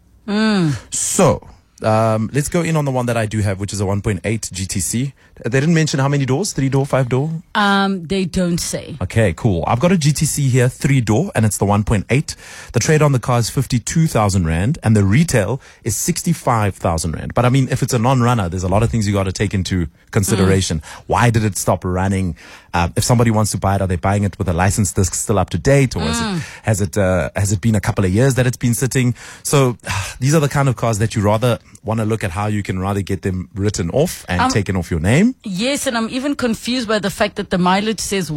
So 0.90 1.46
Um, 1.84 2.30
let's 2.32 2.48
go 2.48 2.62
in 2.62 2.76
on 2.76 2.84
the 2.84 2.90
one 2.90 3.06
that 3.06 3.16
I 3.16 3.26
do 3.26 3.40
have, 3.40 3.60
which 3.60 3.72
is 3.72 3.80
a 3.80 3.84
1.8 3.84 4.20
GTC. 4.22 5.12
They 5.44 5.60
didn't 5.60 5.74
mention 5.74 6.00
how 6.00 6.08
many 6.08 6.24
doors, 6.24 6.52
three 6.52 6.68
door, 6.68 6.86
five 6.86 7.08
door. 7.08 7.30
Um, 7.54 8.06
they 8.06 8.24
don't 8.24 8.58
say. 8.58 8.96
Okay, 9.02 9.32
cool. 9.34 9.64
I've 9.66 9.80
got 9.80 9.92
a 9.92 9.96
GTC 9.96 10.48
here, 10.48 10.68
three 10.68 11.00
door, 11.00 11.30
and 11.34 11.44
it's 11.44 11.58
the 11.58 11.66
1.8. 11.66 12.36
The 12.72 12.80
trade 12.80 13.02
on 13.02 13.12
the 13.12 13.18
car 13.18 13.38
is 13.38 13.50
52,000 13.50 14.46
Rand, 14.46 14.78
and 14.82 14.96
the 14.96 15.04
retail 15.04 15.60
is 15.82 15.96
65,000 15.96 17.12
Rand. 17.12 17.34
But 17.34 17.44
I 17.44 17.48
mean, 17.50 17.68
if 17.70 17.82
it's 17.82 17.92
a 17.92 17.98
non-runner, 17.98 18.48
there's 18.48 18.62
a 18.64 18.68
lot 18.68 18.82
of 18.82 18.90
things 18.90 19.06
you 19.06 19.12
got 19.12 19.24
to 19.24 19.32
take 19.32 19.52
into 19.54 19.88
consideration. 20.10 20.82
Why 21.06 21.30
did 21.30 21.44
it 21.44 21.56
stop 21.56 21.84
running? 21.84 22.36
Uh, 22.74 22.88
if 22.96 23.04
somebody 23.04 23.30
wants 23.30 23.52
to 23.52 23.58
buy 23.58 23.76
it, 23.76 23.80
are 23.80 23.86
they 23.86 23.96
buying 23.96 24.24
it 24.24 24.36
with 24.38 24.48
a 24.48 24.52
license 24.52 24.92
disc 24.92 25.14
still 25.14 25.38
up 25.38 25.48
to 25.50 25.58
date, 25.58 25.94
or 25.96 26.02
is 26.02 26.20
it, 26.20 26.42
has 26.64 26.80
it 26.80 26.98
uh, 26.98 27.30
has 27.36 27.52
it 27.52 27.60
been 27.60 27.76
a 27.76 27.80
couple 27.80 28.04
of 28.04 28.10
years 28.12 28.34
that 28.34 28.46
it's 28.48 28.56
been 28.56 28.74
sitting? 28.74 29.14
So 29.44 29.76
these 30.20 30.34
are 30.34 30.40
the 30.40 30.48
kind 30.48 30.68
of 30.68 30.74
cars 30.76 30.98
that 30.98 31.14
you 31.14 31.22
rather 31.22 31.58
want 31.84 32.00
to 32.00 32.04
look 32.06 32.24
at 32.24 32.30
how 32.32 32.46
you 32.48 32.62
can 32.62 32.78
rather 32.80 33.02
get 33.02 33.22
them 33.22 33.48
written 33.54 33.90
off 33.90 34.24
and 34.28 34.40
Um, 34.40 34.50
taken 34.50 34.74
off 34.76 34.90
your 34.90 35.00
name. 35.00 35.34
Yes, 35.44 35.86
and 35.86 35.96
I'm 35.96 36.08
even 36.10 36.34
confused 36.34 36.88
by 36.88 36.98
the 36.98 37.10
fact 37.10 37.36
that 37.36 37.50
the 37.50 37.58
mileage 37.58 38.00
says 38.00 38.30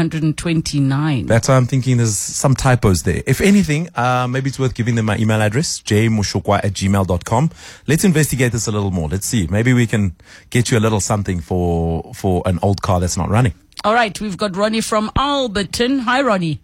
1,929. 0.00 1.26
That's 1.26 1.48
why 1.48 1.56
I'm 1.56 1.66
thinking 1.66 1.96
there's 1.96 2.16
some 2.16 2.54
typos 2.54 3.02
there. 3.02 3.22
If 3.26 3.40
anything, 3.40 3.88
uh, 3.96 4.26
maybe 4.28 4.48
it's 4.50 4.58
worth 4.60 4.74
giving 4.74 4.94
them 4.94 5.06
my 5.06 5.16
email 5.18 5.42
address, 5.42 5.82
jmoshokoa 5.82 6.64
at 6.64 6.72
gmail.com. 6.72 7.50
Let's 7.88 8.04
investigate 8.04 8.52
this 8.52 8.66
a 8.68 8.72
little 8.72 8.90
more. 8.92 9.08
Let's 9.08 9.26
see. 9.26 9.46
Maybe 9.50 9.72
we 9.72 9.86
can 9.88 10.14
get 10.50 10.70
you 10.70 10.78
a 10.78 10.80
little 10.80 11.00
something 11.00 11.40
for, 11.40 12.12
for 12.14 12.42
an 12.46 12.58
old 12.62 12.80
car 12.82 13.00
that's 13.00 13.16
not 13.16 13.28
running. 13.28 13.41
All 13.84 13.94
right, 13.94 14.18
we've 14.20 14.36
got 14.36 14.56
Ronnie 14.56 14.80
from 14.80 15.10
Alberton. 15.16 16.00
Hi, 16.00 16.22
Ronnie. 16.22 16.60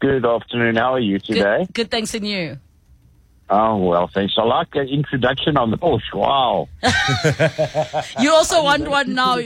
Good 0.00 0.26
afternoon. 0.26 0.76
How 0.76 0.94
are 0.94 1.00
you 1.00 1.18
today? 1.18 1.58
Good, 1.66 1.74
good 1.74 1.90
thanks, 1.90 2.14
and 2.14 2.26
you? 2.26 2.58
Oh, 3.48 3.76
well, 3.76 4.08
thanks. 4.08 4.34
I 4.38 4.44
like 4.44 4.70
the 4.72 4.80
introduction 4.80 5.58
on 5.58 5.70
the 5.70 5.76
Porsche. 5.76 6.14
Wow. 6.14 6.68
You 8.18 8.32
also 8.32 8.62
want 8.64 8.88
one 8.88 9.14
now. 9.14 9.38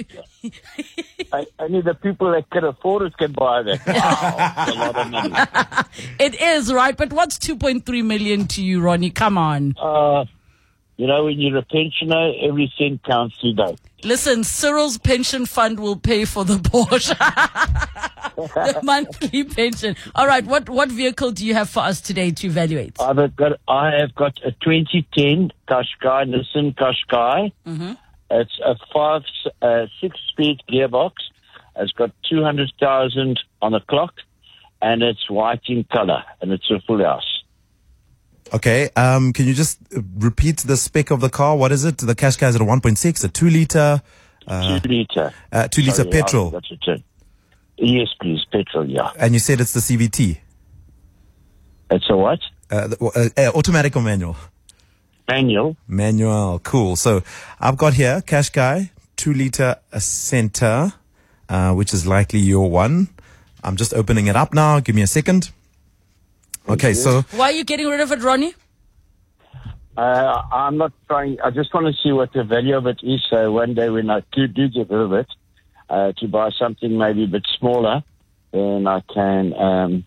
I, 1.33 1.47
only 1.59 1.80
the 1.80 1.95
people 1.95 2.30
that 2.33 2.49
can 2.50 2.64
afford 2.64 3.02
it 3.02 3.16
can 3.18 3.33
buy 3.33 3.62
that. 3.64 3.85
Wow. 3.87 4.64
It's 4.66 4.76
a 4.76 4.78
lot 4.78 4.97
of 4.97 5.11
money. 5.11 5.35
It 6.21 6.40
is, 6.40 6.73
right? 6.73 6.97
But 6.97 7.12
what's 7.12 7.37
2.3 7.38 8.04
million 8.04 8.47
to 8.49 8.62
you, 8.62 8.80
Ronnie? 8.80 9.11
Come 9.11 9.37
on. 9.37 9.75
Uh, 9.76 10.25
you 10.97 11.06
know, 11.06 11.25
when 11.25 11.40
you're 11.40 11.56
a 11.56 11.62
pensioner, 11.62 12.33
every 12.42 12.73
cent 12.78 13.02
counts 13.02 13.38
today. 13.40 13.76
Listen, 14.05 14.45
Cyril's 14.45 14.99
pension 14.99 15.47
fund 15.47 15.81
will 15.81 15.97
pay 15.97 16.25
for 16.25 16.45
the 16.45 16.57
Porsche. 16.57 17.17
the 18.37 18.81
monthly 18.85 19.45
pension. 19.45 19.97
All 20.15 20.26
right, 20.26 20.45
what, 20.45 20.69
what 20.69 20.91
vehicle 20.91 21.33
do 21.33 21.45
you 21.47 21.55
have 21.55 21.69
for 21.69 21.81
us 21.81 22.00
today 22.00 22.31
to 22.31 22.47
evaluate? 22.47 23.00
I've 23.00 23.37
got, 23.37 23.59
I 23.69 23.93
have 23.99 24.15
got 24.15 24.38
a 24.45 24.53
2010 24.53 25.50
Qashqai, 25.69 26.29
Nissan 26.29 26.75
Qashqai. 26.75 27.53
Mm-hmm. 27.67 27.93
It's 28.31 28.61
a 28.65 28.76
five, 28.93 29.23
uh, 29.62 29.87
six-speed 30.00 30.62
gearbox. 30.71 31.12
It's 31.76 31.93
got 31.93 32.11
200,000 32.29 33.41
on 33.62 33.73
the 33.73 33.81
clock, 33.81 34.15
and 34.83 35.03
it's 35.03 35.31
white 35.31 35.62
in 35.69 35.85
color, 35.85 36.23
and 36.41 36.53
it's 36.53 36.71
a 36.71 36.81
full 36.87 37.03
house. 37.03 37.36
Okay. 38.53 38.88
Um, 38.97 39.33
can 39.33 39.47
you 39.47 39.55
just 39.55 39.79
uh, 39.97 40.00
repeat 40.19 40.59
the 40.59 40.76
spec 40.76 41.11
of 41.11 41.21
the 41.21 41.29
car? 41.31 41.57
What 41.57 41.73
is 41.73 41.85
it? 41.85 41.99
The 41.99 42.15
Qashqai 42.15 42.49
is 42.49 42.55
at 42.57 42.61
a 42.62 42.65
1.6, 42.65 43.25
a 43.25 43.29
two 43.29 43.50
liter, 43.50 44.00
uh, 44.47 44.81
two 44.81 44.88
liter. 44.88 45.33
uh, 45.53 45.69
two 45.69 45.83
liter 45.83 45.93
Sorry, 45.97 46.11
petrol. 46.11 46.47
I 46.49 46.50
forgot 46.50 46.65
to 46.65 46.76
turn. 46.79 47.05
Yes, 47.79 48.09
please, 48.21 48.41
petrol. 48.50 48.88
Yeah, 48.88 49.11
And 49.19 49.35
you 49.35 49.41
said 49.41 49.61
it's 49.61 49.73
the 49.73 49.81
CVT, 49.81 50.38
it's 51.91 52.07
a 52.11 52.17
what? 52.17 52.41
uh, 52.71 52.88
the, 52.88 52.97
uh, 53.37 53.41
uh, 53.41 53.53
automatic 53.57 53.95
or 53.97 54.03
manual? 54.03 54.37
Manual. 55.29 55.76
Manual. 55.88 56.61
Cool. 56.61 56.97
So 56.97 57.23
I've 57.61 57.76
got 57.76 57.95
here 57.95 58.23
Qashqai, 58.23 58.91
two 59.17 59.35
liter 59.35 59.76
center, 59.99 60.93
uh, 61.49 61.75
which 61.75 61.93
is 61.93 62.07
likely 62.07 62.38
your 62.38 62.71
one. 62.71 63.09
I'm 63.65 63.76
just 63.76 63.93
opening 63.93 64.29
it 64.29 64.37
up 64.37 64.55
now. 64.55 64.79
Give 64.81 64.95
me 64.95 65.03
a 65.03 65.07
second. 65.09 65.50
Okay. 66.68 66.94
So 66.94 67.23
Why 67.32 67.46
are 67.46 67.52
you 67.52 67.64
getting 67.64 67.88
rid 67.88 68.00
of 68.00 68.12
it, 68.12 68.23
Ronnie? 68.23 68.54
Uh, 69.96 70.42
I'm 70.52 70.76
not 70.76 70.92
trying. 71.08 71.40
I 71.40 71.50
just 71.50 71.73
want 71.73 71.87
to 71.87 72.02
see 72.02 72.12
what 72.12 72.32
the 72.32 72.44
value 72.44 72.76
of 72.76 72.87
it 72.87 73.00
is. 73.02 73.25
So 73.30 73.52
one 73.52 73.75
day 73.75 73.88
when 73.88 74.11
I 74.11 74.23
do, 74.32 74.46
do 74.46 74.68
get 74.68 74.90
rid 74.90 75.00
of 75.00 75.12
it, 75.12 75.26
uh, 75.88 76.12
to 76.18 76.28
buy 76.28 76.50
something 76.50 76.99
maybe 76.99 77.25
a 77.25 77.28
bit 77.28 77.46
smaller, 77.58 78.02
then 78.52 78.87
I 78.87 79.00
can 79.12 79.54
um, 79.54 80.04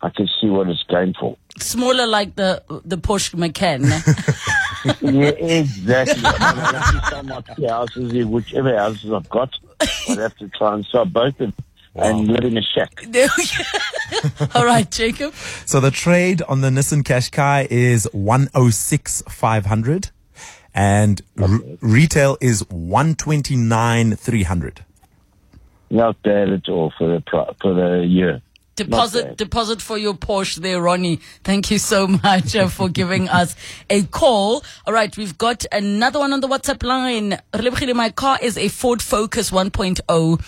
I 0.00 0.08
can 0.08 0.28
see 0.40 0.48
what 0.48 0.68
it's 0.68 0.82
going 0.84 1.14
for. 1.20 1.36
Smaller 1.58 2.06
like 2.06 2.36
the 2.36 2.62
the 2.84 2.96
Porsche 2.96 3.34
Macan. 3.34 3.82
yeah, 5.02 5.28
exactly. 5.30 6.22
I 6.24 6.54
mean, 6.54 6.64
I 6.64 6.78
have 6.78 7.02
to 7.02 7.10
sell 7.10 7.22
my 7.24 7.68
houses, 7.68 8.26
whichever 8.26 8.76
houses 8.76 9.12
I've 9.12 9.28
got. 9.28 9.50
I'd 10.08 10.18
have 10.18 10.36
to 10.38 10.48
try 10.48 10.74
and 10.74 10.86
sell 10.86 11.04
both 11.04 11.34
of 11.34 11.38
them 11.38 11.54
and 11.98 12.28
live 12.28 12.44
in 12.44 12.56
a 12.58 12.62
shack. 12.62 13.04
There 13.08 13.28
we 13.36 13.44
go. 13.46 14.46
All 14.54 14.64
right, 14.64 14.88
Jacob. 14.90 15.34
So 15.66 15.80
the 15.80 15.90
trade 15.90 16.40
on 16.42 16.60
the 16.60 16.68
Nissan 16.70 17.02
Qashqai 17.02 17.66
is 17.70 18.08
106,500 18.12 20.10
and 20.74 21.22
r- 21.40 21.60
retail 21.80 22.36
is 22.40 22.60
129,300. 22.70 24.84
Not 25.90 26.20
bad 26.22 26.50
at 26.50 26.68
all 26.68 26.92
for 26.98 27.08
the 27.14 27.20
pri- 27.22 27.54
for 27.60 27.72
the 27.74 28.04
year. 28.06 28.40
Deposit 28.76 29.36
deposit 29.36 29.82
for 29.82 29.98
your 29.98 30.14
Porsche 30.14 30.56
there, 30.56 30.80
Ronnie. 30.80 31.18
Thank 31.42 31.70
you 31.72 31.78
so 31.78 32.06
much 32.22 32.54
uh, 32.54 32.68
for 32.68 32.88
giving 32.88 33.28
us 33.28 33.56
a 33.90 34.04
call. 34.04 34.62
All 34.86 34.92
right, 34.92 35.16
we've 35.16 35.36
got 35.36 35.64
another 35.72 36.20
one 36.20 36.32
on 36.32 36.38
the 36.40 36.46
WhatsApp 36.46 36.84
line. 36.84 37.40
My 37.96 38.10
car 38.10 38.38
is 38.40 38.56
a 38.56 38.68
Ford 38.68 39.02
Focus 39.02 39.50
1.0 39.50 40.40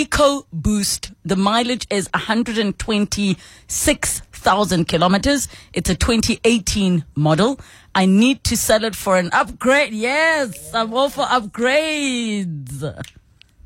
Eco 0.00 0.46
Boost. 0.52 1.12
The 1.24 1.36
mileage 1.36 1.86
is 1.88 2.06
126,000 2.12 4.84
kilometers. 4.86 5.48
It's 5.72 5.88
a 5.88 5.94
2018 5.94 7.02
model. 7.14 7.58
I 7.94 8.04
need 8.04 8.44
to 8.44 8.58
sell 8.58 8.84
it 8.84 8.94
for 8.94 9.16
an 9.16 9.30
upgrade. 9.32 9.94
Yes, 9.94 10.74
I'm 10.74 10.92
all 10.92 11.08
for 11.08 11.24
upgrades. 11.24 12.82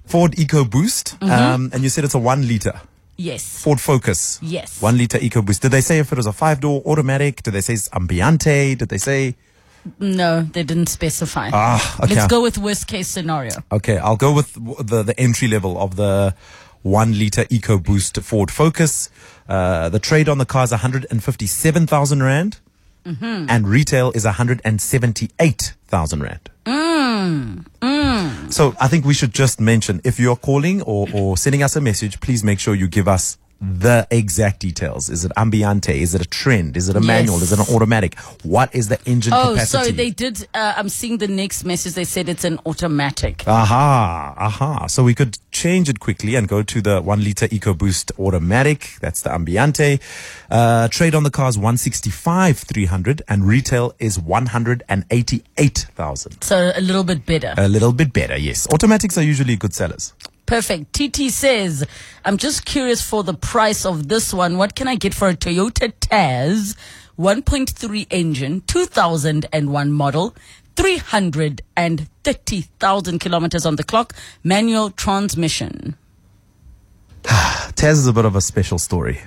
Ford 0.07 0.33
EcoBoost, 0.37 1.19
Mm-hmm. 1.19 1.33
um, 1.33 1.71
and 1.73 1.83
you 1.83 1.89
said 1.89 2.05
it's 2.05 2.15
a 2.15 2.19
one 2.21 2.47
liter. 2.47 2.81
Yes. 3.17 3.61
Ford 3.63 3.81
Focus. 3.81 4.39
Yes. 4.41 4.81
One 4.81 4.97
liter 4.99 5.19
EcoBoost. 5.19 5.59
Did 5.61 5.73
they 5.73 5.81
say 5.81 5.99
if 5.99 6.13
it 6.13 6.17
was 6.17 6.27
a 6.27 6.33
five 6.33 6.61
door 6.61 6.81
automatic? 6.87 7.43
Did 7.43 7.55
they 7.55 7.61
say 7.61 7.73
it's 7.75 7.89
Ambiente? 7.89 8.79
Did 8.79 8.89
they 8.89 8.99
say? 8.99 9.35
No, 9.99 10.43
they 10.43 10.63
didn't 10.63 10.89
specify. 10.89 11.51
Ah, 11.53 11.97
okay. 12.05 12.15
Let's 12.15 12.27
go 12.27 12.43
with 12.43 12.59
worst 12.59 12.87
case 12.87 13.09
scenario. 13.09 13.53
Okay, 13.73 13.99
I'll 13.99 14.17
go 14.17 14.33
with 14.33 14.53
the, 14.87 15.03
the 15.03 15.19
entry 15.19 15.49
level 15.49 15.79
of 15.79 15.97
the 15.97 16.35
one 16.83 17.13
liter 17.19 17.45
EcoBoost 17.45 18.23
Ford 18.23 18.51
Focus. 18.51 19.11
Uh, 19.49 19.89
the 19.89 19.99
trade 19.99 20.29
on 20.29 20.39
the 20.39 20.45
car 20.47 20.65
is 20.65 20.71
157,000 20.71 22.23
Rand. 22.23 22.59
Mm-hmm. 23.05 23.47
And 23.49 23.67
retail 23.67 24.13
is 24.13 24.25
178,000 24.27 26.23
Rand. 26.23 26.51
Mm, 26.67 27.65
So 28.53 28.75
I 28.81 28.89
think 28.89 29.05
we 29.05 29.15
should 29.15 29.33
just 29.33 29.61
mention 29.61 30.01
if 30.05 30.19
you're 30.21 30.37
calling 30.37 30.83
or, 30.83 31.09
or 31.13 31.37
sending 31.37 31.63
us 31.63 31.77
a 31.77 31.81
message, 31.81 32.21
please 32.21 32.45
make 32.45 32.59
sure 32.61 32.75
you 32.75 32.89
give 32.89 33.09
us 33.09 33.39
the 33.61 34.07
exact 34.11 34.61
details. 34.61 35.11
Is 35.11 35.25
it 35.27 35.33
ambiente? 35.37 36.01
Is 36.01 36.15
it 36.15 36.23
a 36.23 36.29
trend? 36.29 36.77
Is 36.79 36.89
it 36.89 36.97
a 36.97 37.01
manual? 37.01 37.43
Is 37.43 37.53
it 37.53 37.59
an 37.59 37.67
automatic? 37.75 38.19
What 38.43 38.75
is 38.75 38.89
the 38.89 38.99
engine 39.05 39.35
Oh, 39.35 39.51
capacity? 39.53 39.67
sorry, 39.67 39.91
they 39.93 40.09
did. 40.11 40.49
Uh, 40.55 40.73
I'm 40.77 40.89
seeing 40.89 41.19
the 41.19 41.29
next 41.29 41.65
message. 41.65 41.93
They 41.93 42.05
said 42.05 42.31
it's 42.31 42.45
an 42.45 42.59
automatic. 42.65 43.45
Aha, 43.47 44.35
aha. 44.39 44.87
So 44.87 45.05
we 45.05 45.15
could 45.15 45.37
change 45.53 45.91
it 45.91 46.01
quickly 46.01 46.37
and 46.37 46.49
go 46.49 46.63
to 46.63 46.81
the 46.81 47.03
one 47.03 47.23
liter 47.23 47.47
EcoBoost 47.49 48.13
automatic. 48.19 48.93
That's 49.03 49.21
the 49.21 49.29
Ambiente. 49.31 50.01
Uh, 50.51 50.89
trade 50.89 51.15
on 51.15 51.23
the 51.25 51.31
car 51.31 51.51
is 51.51 51.59
165, 51.59 52.59
300 52.61 53.23
and 53.29 53.47
retail 53.47 53.93
is 53.99 54.19
188,000. 54.19 56.43
So 56.43 56.73
a 56.75 56.81
little 56.81 57.05
bit 57.05 57.27
better. 57.27 57.53
A 57.59 57.69
little 57.69 57.93
bit 57.93 58.11
better, 58.13 58.37
yes. 58.39 58.67
Automatics 58.73 59.19
are 59.19 59.23
usually 59.23 59.57
good 59.57 59.75
sellers. 59.75 60.15
Perfect. 60.51 60.93
TT 60.93 61.31
says, 61.31 61.87
I'm 62.25 62.37
just 62.37 62.65
curious 62.65 63.01
for 63.01 63.23
the 63.23 63.35
price 63.35 63.87
of 63.87 64.09
this 64.09 64.35
one. 64.35 64.59
What 64.59 64.75
can 64.75 64.89
I 64.89 64.97
get 64.97 65.15
for 65.15 65.29
a 65.29 65.37
Toyota 65.37 65.93
Tazz 66.01 66.75
1.3 67.17 68.07
engine, 68.11 68.61
2001 68.63 69.93
model, 69.93 70.35
330,000 70.75 73.19
kilometers 73.21 73.65
on 73.65 73.77
the 73.77 73.85
clock, 73.85 74.13
manual 74.43 74.91
transmission? 74.91 75.97
Tazz 77.23 78.01
is 78.01 78.09
a 78.09 78.13
bit 78.13 78.25
of 78.25 78.35
a 78.35 78.41
special 78.41 78.81
story. 78.81 79.21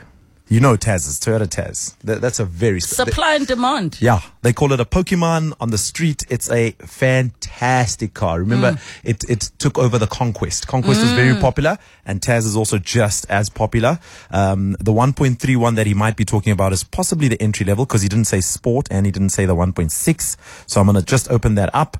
You 0.53 0.59
know 0.59 0.77
Tazz's, 0.77 1.19
Toyota 1.19 1.49
Tazz. 1.49 1.95
That, 2.03 2.21
that's 2.21 2.39
a 2.39 2.45
very 2.45 2.79
sp- 2.79 3.09
Supply 3.09 3.33
and 3.33 3.47
demand. 3.47 3.97
yeah, 3.99 4.21
they 4.43 4.53
call 4.53 4.71
it 4.71 4.79
a 4.79 4.85
Pokemon 4.85 5.53
on 5.59 5.71
the 5.71 5.79
street. 5.79 6.25
It's 6.29 6.47
a 6.51 6.73
fantastic 6.73 8.13
car. 8.13 8.37
Remember, 8.37 8.77
it, 9.03 9.27
it 9.27 9.49
took 9.57 9.79
over 9.79 9.97
the 9.97 10.05
Conquest. 10.05 10.67
Conquest 10.67 11.01
was 11.01 11.11
very 11.13 11.33
popular, 11.41 11.79
and 12.05 12.21
Tazz 12.21 12.45
is 12.45 12.55
also 12.55 12.77
just 12.77 13.25
as 13.31 13.49
popular. 13.49 13.97
Um, 14.29 14.73
the 14.73 14.93
1.31 14.93 15.75
that 15.75 15.87
he 15.87 15.95
might 15.95 16.15
be 16.15 16.23
talking 16.23 16.53
about 16.53 16.71
is 16.71 16.83
possibly 16.83 17.27
the 17.27 17.41
entry 17.41 17.65
level 17.65 17.87
because 17.87 18.03
he 18.03 18.07
didn't 18.07 18.25
say 18.25 18.39
sport 18.39 18.87
and 18.91 19.07
he 19.07 19.11
didn't 19.11 19.29
say 19.29 19.47
the 19.47 19.55
1.6. 19.55 20.37
So 20.69 20.79
I'm 20.79 20.85
going 20.85 20.99
to 20.99 21.03
just 21.03 21.31
open 21.31 21.55
that 21.55 21.71
up. 21.73 21.97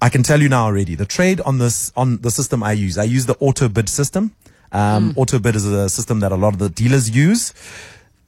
I 0.00 0.10
can 0.10 0.22
tell 0.22 0.40
you 0.40 0.48
now 0.48 0.66
already 0.66 0.94
the 0.94 1.06
trade 1.06 1.40
on 1.40 1.58
this 1.58 1.92
on 1.96 2.18
the 2.18 2.30
system 2.30 2.62
I 2.62 2.70
use. 2.70 2.96
I 2.98 3.02
use 3.02 3.26
the 3.26 3.36
auto 3.40 3.68
bid 3.68 3.88
system. 3.88 4.36
Um, 4.72 5.14
Auto 5.16 5.38
bid 5.38 5.56
is 5.56 5.64
a 5.66 5.88
system 5.88 6.20
that 6.20 6.32
a 6.32 6.36
lot 6.36 6.52
of 6.52 6.58
the 6.58 6.68
dealers 6.68 7.08
use. 7.10 7.54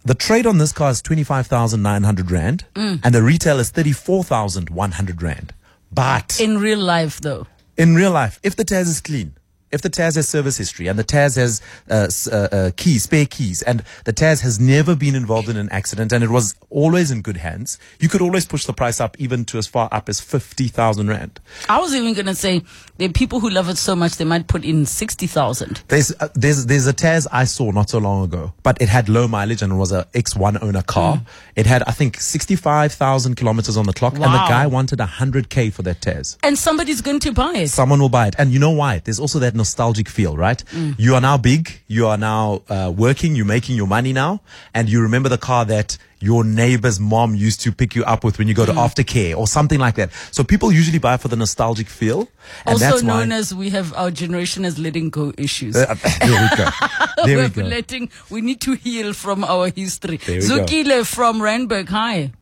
The 0.04 0.14
trade 0.14 0.46
on 0.46 0.58
this 0.58 0.72
car 0.72 0.90
is 0.90 1.02
twenty 1.02 1.24
five 1.24 1.46
thousand 1.46 1.82
nine 1.82 2.02
hundred 2.04 2.30
rand, 2.30 2.64
and 2.74 3.00
the 3.14 3.22
retail 3.22 3.58
is 3.58 3.70
thirty 3.70 3.92
four 3.92 4.24
thousand 4.24 4.70
one 4.70 4.92
hundred 4.92 5.22
rand. 5.22 5.52
But 5.92 6.40
In 6.40 6.58
real 6.58 6.78
life, 6.78 7.20
though. 7.20 7.46
in 7.76 7.94
real 7.94 8.10
life, 8.12 8.40
if 8.42 8.56
the 8.56 8.64
Tazz 8.64 8.88
is 8.88 9.00
clean, 9.00 9.34
if 9.72 9.82
the 9.82 9.90
Tazz 9.90 10.16
has 10.16 10.28
service 10.28 10.56
history 10.56 10.88
and 10.88 10.98
the 10.98 11.04
Tazz 11.04 11.36
has 11.36 11.60
uh, 11.88 12.10
uh, 12.30 12.36
uh, 12.36 12.70
keys, 12.76 13.04
spare 13.04 13.26
keys, 13.26 13.62
and 13.62 13.84
the 14.04 14.12
Tazz 14.12 14.40
has 14.40 14.58
never 14.58 14.96
been 14.96 15.14
involved 15.14 15.48
in 15.48 15.56
an 15.56 15.68
accident 15.70 16.12
and 16.12 16.24
it 16.24 16.30
was 16.30 16.54
always 16.70 17.10
in 17.10 17.22
good 17.22 17.36
hands, 17.36 17.78
you 17.98 18.08
could 18.08 18.20
always 18.20 18.46
push 18.46 18.64
the 18.64 18.72
price 18.72 19.00
up 19.00 19.16
even 19.20 19.44
to 19.44 19.58
as 19.58 19.66
far 19.66 19.88
up 19.92 20.08
as 20.08 20.20
50,000 20.20 21.08
Rand. 21.08 21.40
I 21.68 21.78
was 21.78 21.94
even 21.94 22.14
going 22.14 22.26
to 22.26 22.34
say 22.34 22.62
there 22.98 23.08
are 23.08 23.12
people 23.12 23.40
who 23.40 23.50
love 23.50 23.68
it 23.68 23.78
so 23.78 23.94
much 23.94 24.16
they 24.16 24.24
might 24.24 24.48
put 24.48 24.64
in 24.64 24.86
60,000. 24.86 25.82
There's, 25.88 26.12
uh, 26.20 26.28
there's, 26.34 26.66
there's 26.66 26.86
a 26.86 26.92
Tazz 26.92 27.26
I 27.30 27.44
saw 27.44 27.70
not 27.70 27.90
so 27.90 27.98
long 27.98 28.24
ago, 28.24 28.52
but 28.62 28.80
it 28.82 28.88
had 28.88 29.08
low 29.08 29.28
mileage 29.28 29.62
and 29.62 29.72
it 29.72 29.76
was 29.76 29.92
a 29.92 30.04
X1 30.14 30.62
owner 30.62 30.82
car. 30.82 31.22
It 31.54 31.66
had, 31.66 31.82
I 31.84 31.92
think, 31.92 32.20
65,000 32.20 33.36
kilometers 33.36 33.76
on 33.76 33.86
the 33.86 33.92
clock 33.92 34.14
and 34.14 34.22
the 34.22 34.28
guy 34.28 34.66
wanted 34.66 34.98
100K 34.98 35.72
for 35.72 35.82
that 35.82 36.00
Tazz. 36.00 36.36
And 36.42 36.58
somebody's 36.58 37.00
going 37.00 37.20
to 37.20 37.32
buy 37.32 37.52
it. 37.54 37.68
someone 37.68 38.00
will 38.00 38.08
buy 38.08 38.26
it. 38.28 38.34
And 38.38 38.52
you 38.52 38.58
know 38.58 38.70
why? 38.70 38.98
There's 38.98 39.20
also 39.20 39.38
that 39.40 39.54
nostalgic 39.62 40.08
feel, 40.08 40.34
right? 40.36 40.62
You 40.98 41.14
are 41.16 41.20
now 41.20 41.36
big. 41.38 41.62
You 41.86 42.06
are 42.08 42.18
now 42.18 42.62
uh, 42.68 42.92
working. 43.04 43.36
You're 43.36 43.52
making 43.58 43.76
your 43.76 43.86
money 43.86 44.12
now. 44.12 44.40
And 44.74 44.88
you 44.88 45.02
remember 45.02 45.28
the 45.28 45.38
car 45.38 45.64
that 45.66 45.98
your 46.20 46.44
neighbor's 46.44 46.98
mom 47.00 47.34
used 47.34 47.60
to 47.62 47.72
pick 47.72 47.94
you 47.96 48.04
up 48.04 48.24
with 48.24 48.38
when 48.38 48.46
you 48.48 48.54
go 48.54 48.66
to 48.66 48.72
aftercare 48.72 49.34
or 49.36 49.46
something 49.46 49.80
like 49.80 49.94
that. 49.96 50.10
So 50.30 50.44
people 50.44 50.70
usually 50.70 50.98
buy 50.98 51.16
for 51.16 51.28
the 51.28 51.36
nostalgic 51.36 51.88
feel. 51.88 52.28
And 52.66 52.74
also 52.74 52.84
that's 52.84 53.02
known 53.02 53.30
why. 53.30 53.36
as 53.36 53.54
we 53.54 53.70
have 53.70 53.94
our 53.94 54.10
generation 54.10 54.64
as 54.64 54.78
letting 54.78 55.08
go 55.10 55.32
issues. 55.38 55.76
Uh, 55.76 55.94
there 56.20 56.40
we 56.50 56.56
go. 56.56 56.68
There 57.26 57.36
we 57.36 57.42
We're 57.42 57.48
go. 57.48 57.62
letting, 57.62 58.10
we 58.30 58.40
need 58.40 58.60
to 58.62 58.72
heal 58.74 59.12
from 59.12 59.44
our 59.44 59.68
history. 59.70 60.16
There 60.18 60.40
we 60.40 60.48
go. 60.48 60.64
Zukile 60.64 61.06
from 61.06 61.40
Randburg, 61.40 61.88
hi. 61.88 62.32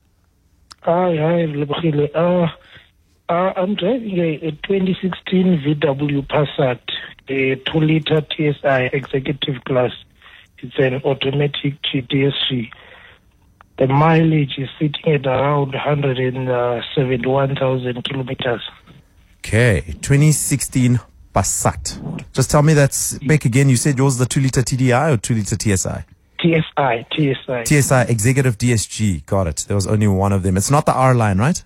Hi, 0.82 1.10
hi, 1.16 1.46
Lebogile. 1.60 2.06
Uh, 2.14 2.46
uh, 3.28 3.52
I'm 3.56 3.74
driving 3.74 4.18
a, 4.18 4.34
a 4.36 4.52
2016 4.52 5.62
VW 5.64 6.26
Passat, 6.26 6.80
a 7.28 7.56
2 7.56 7.80
liter 7.80 8.24
TSI 8.30 8.90
executive 8.92 9.64
class. 9.64 9.92
It's 10.58 10.78
an 10.78 11.02
automatic 11.04 11.74
GTSC. 11.82 12.70
The 13.78 13.86
mileage 13.86 14.58
is 14.58 14.68
sitting 14.78 15.14
at 15.14 15.26
around 15.26 15.72
171,000 15.72 18.04
kilometers. 18.04 18.62
Okay. 19.38 19.80
2016 20.00 21.00
Passat. 21.34 21.98
Just 22.32 22.50
tell 22.50 22.62
me 22.62 22.74
that's 22.74 23.18
back 23.20 23.44
again. 23.44 23.68
You 23.68 23.76
said 23.76 23.98
yours 23.98 24.14
is 24.14 24.18
the 24.18 24.26
2 24.26 24.40
liter 24.40 24.62
TDI 24.62 25.12
or 25.12 25.16
2 25.18 25.34
liter 25.34 25.56
TSI? 25.56 26.04
TSI, 26.40 27.06
TSI. 27.12 27.64
TSI 27.64 28.02
Executive 28.08 28.58
DSG. 28.58 29.24
Got 29.26 29.46
it. 29.46 29.64
There 29.68 29.76
was 29.76 29.86
only 29.86 30.08
one 30.08 30.32
of 30.32 30.42
them. 30.42 30.56
It's 30.56 30.70
not 30.70 30.86
the 30.86 30.94
R 30.94 31.14
line, 31.14 31.38
right? 31.38 31.62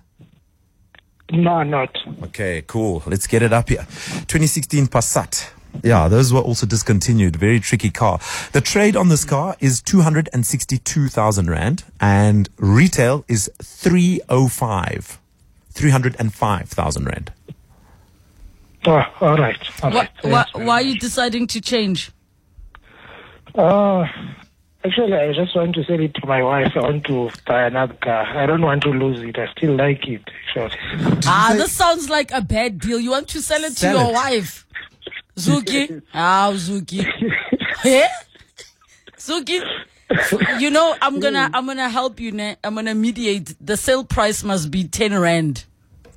No, 1.33 1.63
not. 1.63 1.97
Okay, 2.23 2.63
cool. 2.67 3.03
Let's 3.05 3.27
get 3.27 3.41
it 3.41 3.51
up 3.51 3.69
here. 3.69 3.85
2016 4.27 4.87
Passat. 4.87 5.49
Yeah, 5.81 6.07
those 6.07 6.31
were 6.31 6.39
also 6.41 6.65
discontinued. 6.65 7.35
Very 7.35 7.59
tricky 7.59 7.89
car. 7.89 8.19
The 8.51 8.61
trade 8.61 8.95
on 8.95 9.09
this 9.09 9.25
car 9.25 9.55
is 9.59 9.81
262,000 9.81 11.49
Rand 11.49 11.83
and 11.99 12.49
retail 12.57 13.25
is 13.27 13.49
305. 13.61 15.19
305,000 15.71 17.05
Rand. 17.05 17.31
Oh, 18.85 19.01
all 19.21 19.37
right. 19.37 19.57
All 19.81 19.91
Why, 19.91 20.09
why, 20.21 20.45
why 20.53 20.73
are 20.75 20.81
you 20.81 20.99
deciding 20.99 21.47
to 21.47 21.61
change? 21.61 22.11
Uh, 23.55 24.05
actually, 24.85 25.13
I 25.13 25.33
just 25.33 25.55
want 25.55 25.75
to 25.75 25.83
sell 25.83 25.99
it 25.99 26.13
to 26.15 26.25
my 26.27 26.41
wife. 26.43 26.71
I 26.75 26.79
want 26.81 27.05
to 27.05 27.29
buy 27.45 27.63
another 27.63 27.93
car. 27.95 28.25
I 28.37 28.45
don't 28.45 28.61
want 28.61 28.83
to 28.83 28.89
lose 28.89 29.21
it. 29.21 29.37
I 29.37 29.47
still 29.51 29.75
like 29.75 30.07
it, 30.07 30.21
actually. 30.55 30.77
Ah, 31.25 31.53
this 31.55 31.71
sounds 31.71 32.09
like 32.09 32.31
a 32.31 32.41
bad 32.41 32.79
deal. 32.79 32.99
You 32.99 33.11
want 33.11 33.27
to 33.29 33.41
sell 33.41 33.63
it 33.63 33.73
Sell 33.73 33.93
to 33.97 33.99
your 34.03 34.09
it. 34.11 34.13
wife. 34.13 34.65
Zuki. 35.37 36.01
Ah, 36.13 36.51
Zuki. 36.53 37.05
Eh? 37.85 38.07
Zuki. 39.17 39.61
You 40.59 40.69
know, 40.69 40.95
I'm 41.01 41.19
gonna 41.19 41.49
I'm 41.53 41.65
gonna 41.65 41.89
help 41.89 42.19
you, 42.19 42.31
ne? 42.31 42.55
I'm 42.63 42.75
gonna 42.75 42.93
mediate. 42.93 43.55
The 43.59 43.75
sale 43.77 44.03
price 44.03 44.43
must 44.43 44.69
be 44.69 44.83
ten 44.87 45.17
rand. 45.19 45.65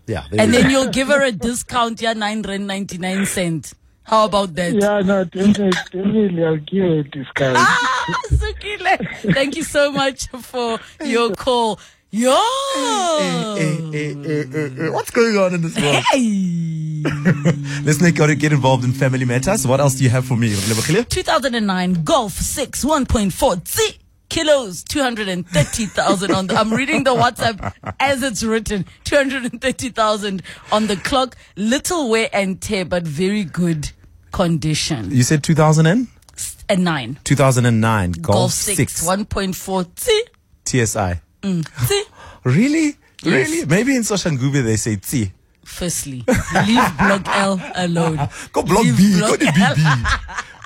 Yeah. 0.07 0.25
And 0.39 0.53
we 0.53 0.59
then 0.59 0.71
you'll 0.71 0.91
give 0.91 1.09
her 1.09 1.23
a 1.23 1.33
discount, 1.33 2.03
yeah, 2.03 2.13
nine 2.13 2.43
rand 2.43 2.67
ninety 2.67 2.99
nine 2.99 3.25
cent. 3.27 3.73
How 4.07 4.27
about 4.27 4.55
that? 4.55 4.73
Yeah, 4.73 5.01
no, 5.01 5.25
definitely, 5.25 5.71
definitely 5.71 6.45
I'll 6.45 6.57
give 6.59 6.75
you 6.75 7.01
a 7.01 7.03
discount. 7.03 7.57
Ah, 7.59 8.15
Zukile. 8.31 9.35
Thank 9.35 9.57
you 9.57 9.65
so 9.65 9.91
much 9.91 10.29
for 10.29 10.79
your 11.05 11.35
call. 11.35 11.81
Yo. 12.11 12.31
What's 14.93 15.11
going 15.11 15.37
on 15.37 15.55
in 15.55 15.63
this 15.63 15.77
world? 15.77 16.05
Hey. 16.13 17.03
Let's 17.85 18.01
not 18.01 18.15
go 18.15 18.29
to 18.29 18.37
get 18.37 18.53
involved 18.53 18.85
in 18.85 18.93
family 18.93 19.25
matters. 19.25 19.67
What 19.67 19.81
else 19.81 19.97
do 19.97 20.05
you 20.05 20.11
have 20.11 20.25
for 20.25 20.37
me? 20.37 20.55
2009 20.55 22.05
Golf 22.05 22.33
6 22.33 22.85
1.4 22.85 23.69
Z 23.69 23.99
kilos 24.29 24.83
230,000 24.85 26.33
on 26.33 26.47
the 26.49 26.55
I'm 26.57 26.73
reading 26.73 27.05
the 27.05 27.15
WhatsApp 27.15 27.73
as 28.01 28.25
it's 28.25 28.43
written 28.43 28.85
230,000 29.05 30.43
on 30.73 30.89
the 30.89 30.97
clock 30.97 31.37
little 31.57 32.11
wear 32.11 32.29
and 32.33 32.61
tear 32.61 32.85
but 32.85 33.05
very 33.05 33.45
good 33.45 33.93
condition 34.37 35.11
You 35.11 35.23
said 35.23 35.43
2000 35.43 35.87
and? 35.87 36.07
and 36.69 36.85
9 36.85 37.19
2009 37.25 38.13
Golf, 38.13 38.23
Golf 38.37 38.53
6, 38.53 38.77
6 38.77 39.07
1.4 39.07 39.87
Z 39.99 40.25
TSI. 40.67 41.21
Z 41.89 42.05
Really? 42.45 42.97
Yes. 43.23 43.49
Really? 43.51 43.67
Maybe 43.67 43.97
in 43.97 44.03
Soshanguve 44.03 44.63
they 44.63 44.77
say 44.77 44.97
T. 44.97 45.33
firstly 45.65 46.25
leave 46.67 46.89
block 46.99 47.27
L 47.29 47.61
alone 47.75 48.17
Go 48.53 48.63
block 48.63 48.85
Leave 48.85 48.97
B. 48.99 49.19
block 49.19 49.31
Go 49.41 49.47
to 49.47 49.47
BB. 49.47 49.83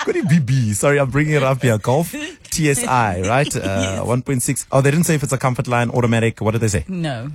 Go 0.07 0.13
to 0.13 0.23
BB. 0.23 0.75
Sorry, 0.75 0.99
I'm 0.99 1.11
bringing 1.11 1.35
it 1.35 1.43
up 1.43 1.61
here. 1.63 1.77
Golf 1.79 2.15
TSI, 2.51 3.23
right? 3.29 3.55
Uh, 3.71 4.03
1.6. 4.05 4.67
Oh, 4.73 4.81
they 4.81 4.91
didn't 4.91 5.05
say 5.05 5.15
if 5.15 5.23
it's 5.23 5.33
a 5.33 5.39
comfort 5.39 5.69
line, 5.69 5.91
automatic. 5.91 6.41
What 6.41 6.53
did 6.53 6.63
they 6.63 6.69
say? 6.69 6.85
no 6.89 7.31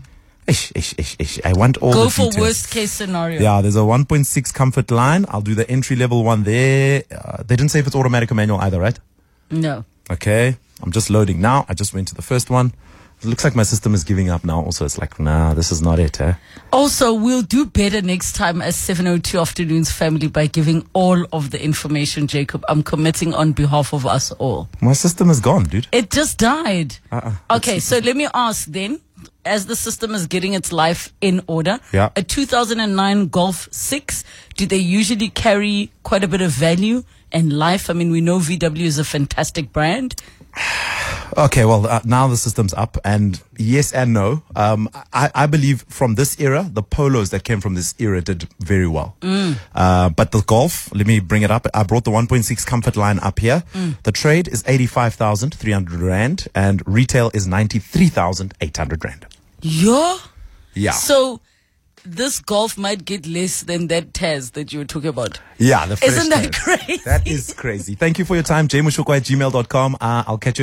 Ish, 0.47 0.71
ish, 0.75 0.93
ish, 0.97 1.15
ish. 1.19 1.39
I 1.43 1.53
want 1.53 1.77
all 1.77 1.91
go 1.93 2.03
the 2.05 2.09
for 2.11 2.21
details. 2.25 2.37
worst 2.37 2.69
case 2.71 2.91
scenario 2.91 3.41
Yeah, 3.41 3.61
there's 3.61 3.75
a 3.75 3.79
1.6 3.79 4.53
comfort 4.53 4.91
line. 4.91 5.25
I'll 5.29 5.41
do 5.41 5.55
the 5.55 5.67
entry 5.69 5.95
level 5.95 6.23
one 6.23 6.43
there. 6.43 7.03
Uh, 7.11 7.37
they 7.43 7.55
didn't 7.55 7.71
say 7.71 7.79
if 7.79 7.87
it's 7.87 7.95
automatic 7.95 8.31
or 8.31 8.35
manual 8.35 8.59
either, 8.61 8.79
right? 8.79 8.99
no 9.49 9.83
Okay. 10.11 10.55
I'm 10.83 10.91
just 10.91 11.09
loading 11.09 11.41
now. 11.41 11.65
I 11.67 11.73
just 11.73 11.93
went 11.93 12.07
to 12.09 12.15
the 12.15 12.21
first 12.21 12.49
one. 12.51 12.73
It 13.21 13.27
looks 13.27 13.43
like 13.45 13.55
my 13.55 13.63
system 13.63 13.93
is 13.95 14.03
giving 14.03 14.29
up 14.29 14.43
now. 14.43 14.61
Also, 14.61 14.83
it's 14.85 14.97
like, 14.99 15.19
nah, 15.19 15.53
this 15.53 15.71
is 15.71 15.81
not 15.81 15.99
it, 15.99 16.19
eh? 16.19 16.33
Also, 16.73 17.13
we'll 17.13 17.41
do 17.43 17.65
better 17.65 18.01
next 18.01 18.33
time 18.35 18.61
as 18.61 18.75
702 18.75 19.39
Afternoons 19.39 19.89
family 19.89 20.27
by 20.27 20.47
giving 20.47 20.85
all 20.93 21.25
of 21.31 21.49
the 21.51 21.63
information, 21.63 22.27
Jacob. 22.27 22.63
I'm 22.67 22.83
committing 22.83 23.33
on 23.33 23.53
behalf 23.53 23.93
of 23.93 24.05
us 24.05 24.31
all. 24.33 24.67
My 24.81 24.91
system 24.93 25.29
is 25.29 25.39
gone, 25.39 25.63
dude. 25.63 25.87
It 25.93 26.11
just 26.11 26.37
died. 26.37 26.97
Uh-uh. 27.09 27.31
Okay, 27.51 27.79
so 27.79 27.97
let 27.99 28.17
me 28.17 28.27
ask 28.33 28.65
then, 28.67 28.99
as 29.45 29.65
the 29.67 29.75
system 29.75 30.13
is 30.13 30.27
getting 30.27 30.53
its 30.53 30.71
life 30.71 31.13
in 31.21 31.41
order, 31.47 31.79
Yeah. 31.93 32.09
a 32.15 32.23
2009 32.23 33.27
Golf 33.27 33.67
6, 33.71 34.23
do 34.55 34.65
they 34.65 34.77
usually 34.77 35.29
carry 35.29 35.91
quite 36.03 36.23
a 36.23 36.27
bit 36.27 36.41
of 36.41 36.51
value 36.51 37.03
and 37.31 37.53
life? 37.53 37.89
I 37.89 37.93
mean, 37.93 38.11
we 38.11 38.21
know 38.21 38.39
VW 38.39 38.85
is 38.85 38.97
a 38.99 39.03
fantastic 39.05 39.71
brand. 39.71 40.15
Okay, 41.37 41.65
well, 41.65 41.85
uh, 41.85 41.99
now 42.05 42.27
the 42.27 42.37
system's 42.37 42.73
up, 42.75 42.97
and 43.03 43.41
yes 43.57 43.91
and 43.91 44.13
no. 44.13 44.43
Um, 44.55 44.87
I, 45.11 45.29
I 45.35 45.47
believe 45.47 45.83
from 45.89 46.15
this 46.15 46.39
era, 46.39 46.69
the 46.71 46.83
polos 46.83 47.31
that 47.31 47.43
came 47.43 47.59
from 47.59 47.73
this 47.73 47.93
era 47.99 48.21
did 48.21 48.47
very 48.61 48.87
well. 48.87 49.17
Uh, 49.21 50.09
but 50.09 50.31
the 50.31 50.41
golf, 50.43 50.89
let 50.95 51.05
me 51.05 51.19
bring 51.19 51.41
it 51.41 51.51
up. 51.51 51.67
I 51.73 51.83
brought 51.83 52.05
the 52.05 52.11
1.6 52.11 52.65
comfort 52.65 52.95
line 52.95 53.19
up 53.19 53.39
here. 53.39 53.63
The 54.03 54.13
trade 54.13 54.47
is 54.47 54.63
85,300 54.65 55.99
Rand, 55.99 56.47
and 56.55 56.81
retail 56.87 57.31
is 57.33 57.47
93,800 57.47 59.03
Rand. 59.03 59.25
Yeah. 59.67 60.17
Yeah. 60.75 60.91
So 60.91 61.41
this 62.05 62.39
Golf 62.39 62.77
might 62.77 63.03
get 63.03 63.25
less 63.25 63.63
than 63.63 63.87
that 63.87 64.13
Tazz 64.13 64.51
that 64.51 64.71
you 64.71 64.77
were 64.79 64.85
talking 64.85 65.09
about. 65.09 65.39
yeah, 65.57 65.87
the 65.87 65.93
Isn't 66.05 66.29
that 66.29 66.51
tires. 66.53 66.79
crazy? 66.85 67.01
That 67.05 67.25
is 67.27 67.51
crazy. 67.53 67.95
Thank 67.95 68.19
you 68.19 68.25
for 68.25 68.35
your 68.35 68.43
time. 68.43 68.67
jmoshokoa 68.67 69.17
at 69.17 69.23
gmail.com. 69.23 69.95
Uh, 69.99 70.23
I'll 70.27 70.37
catch 70.37 70.45
you 70.49 70.53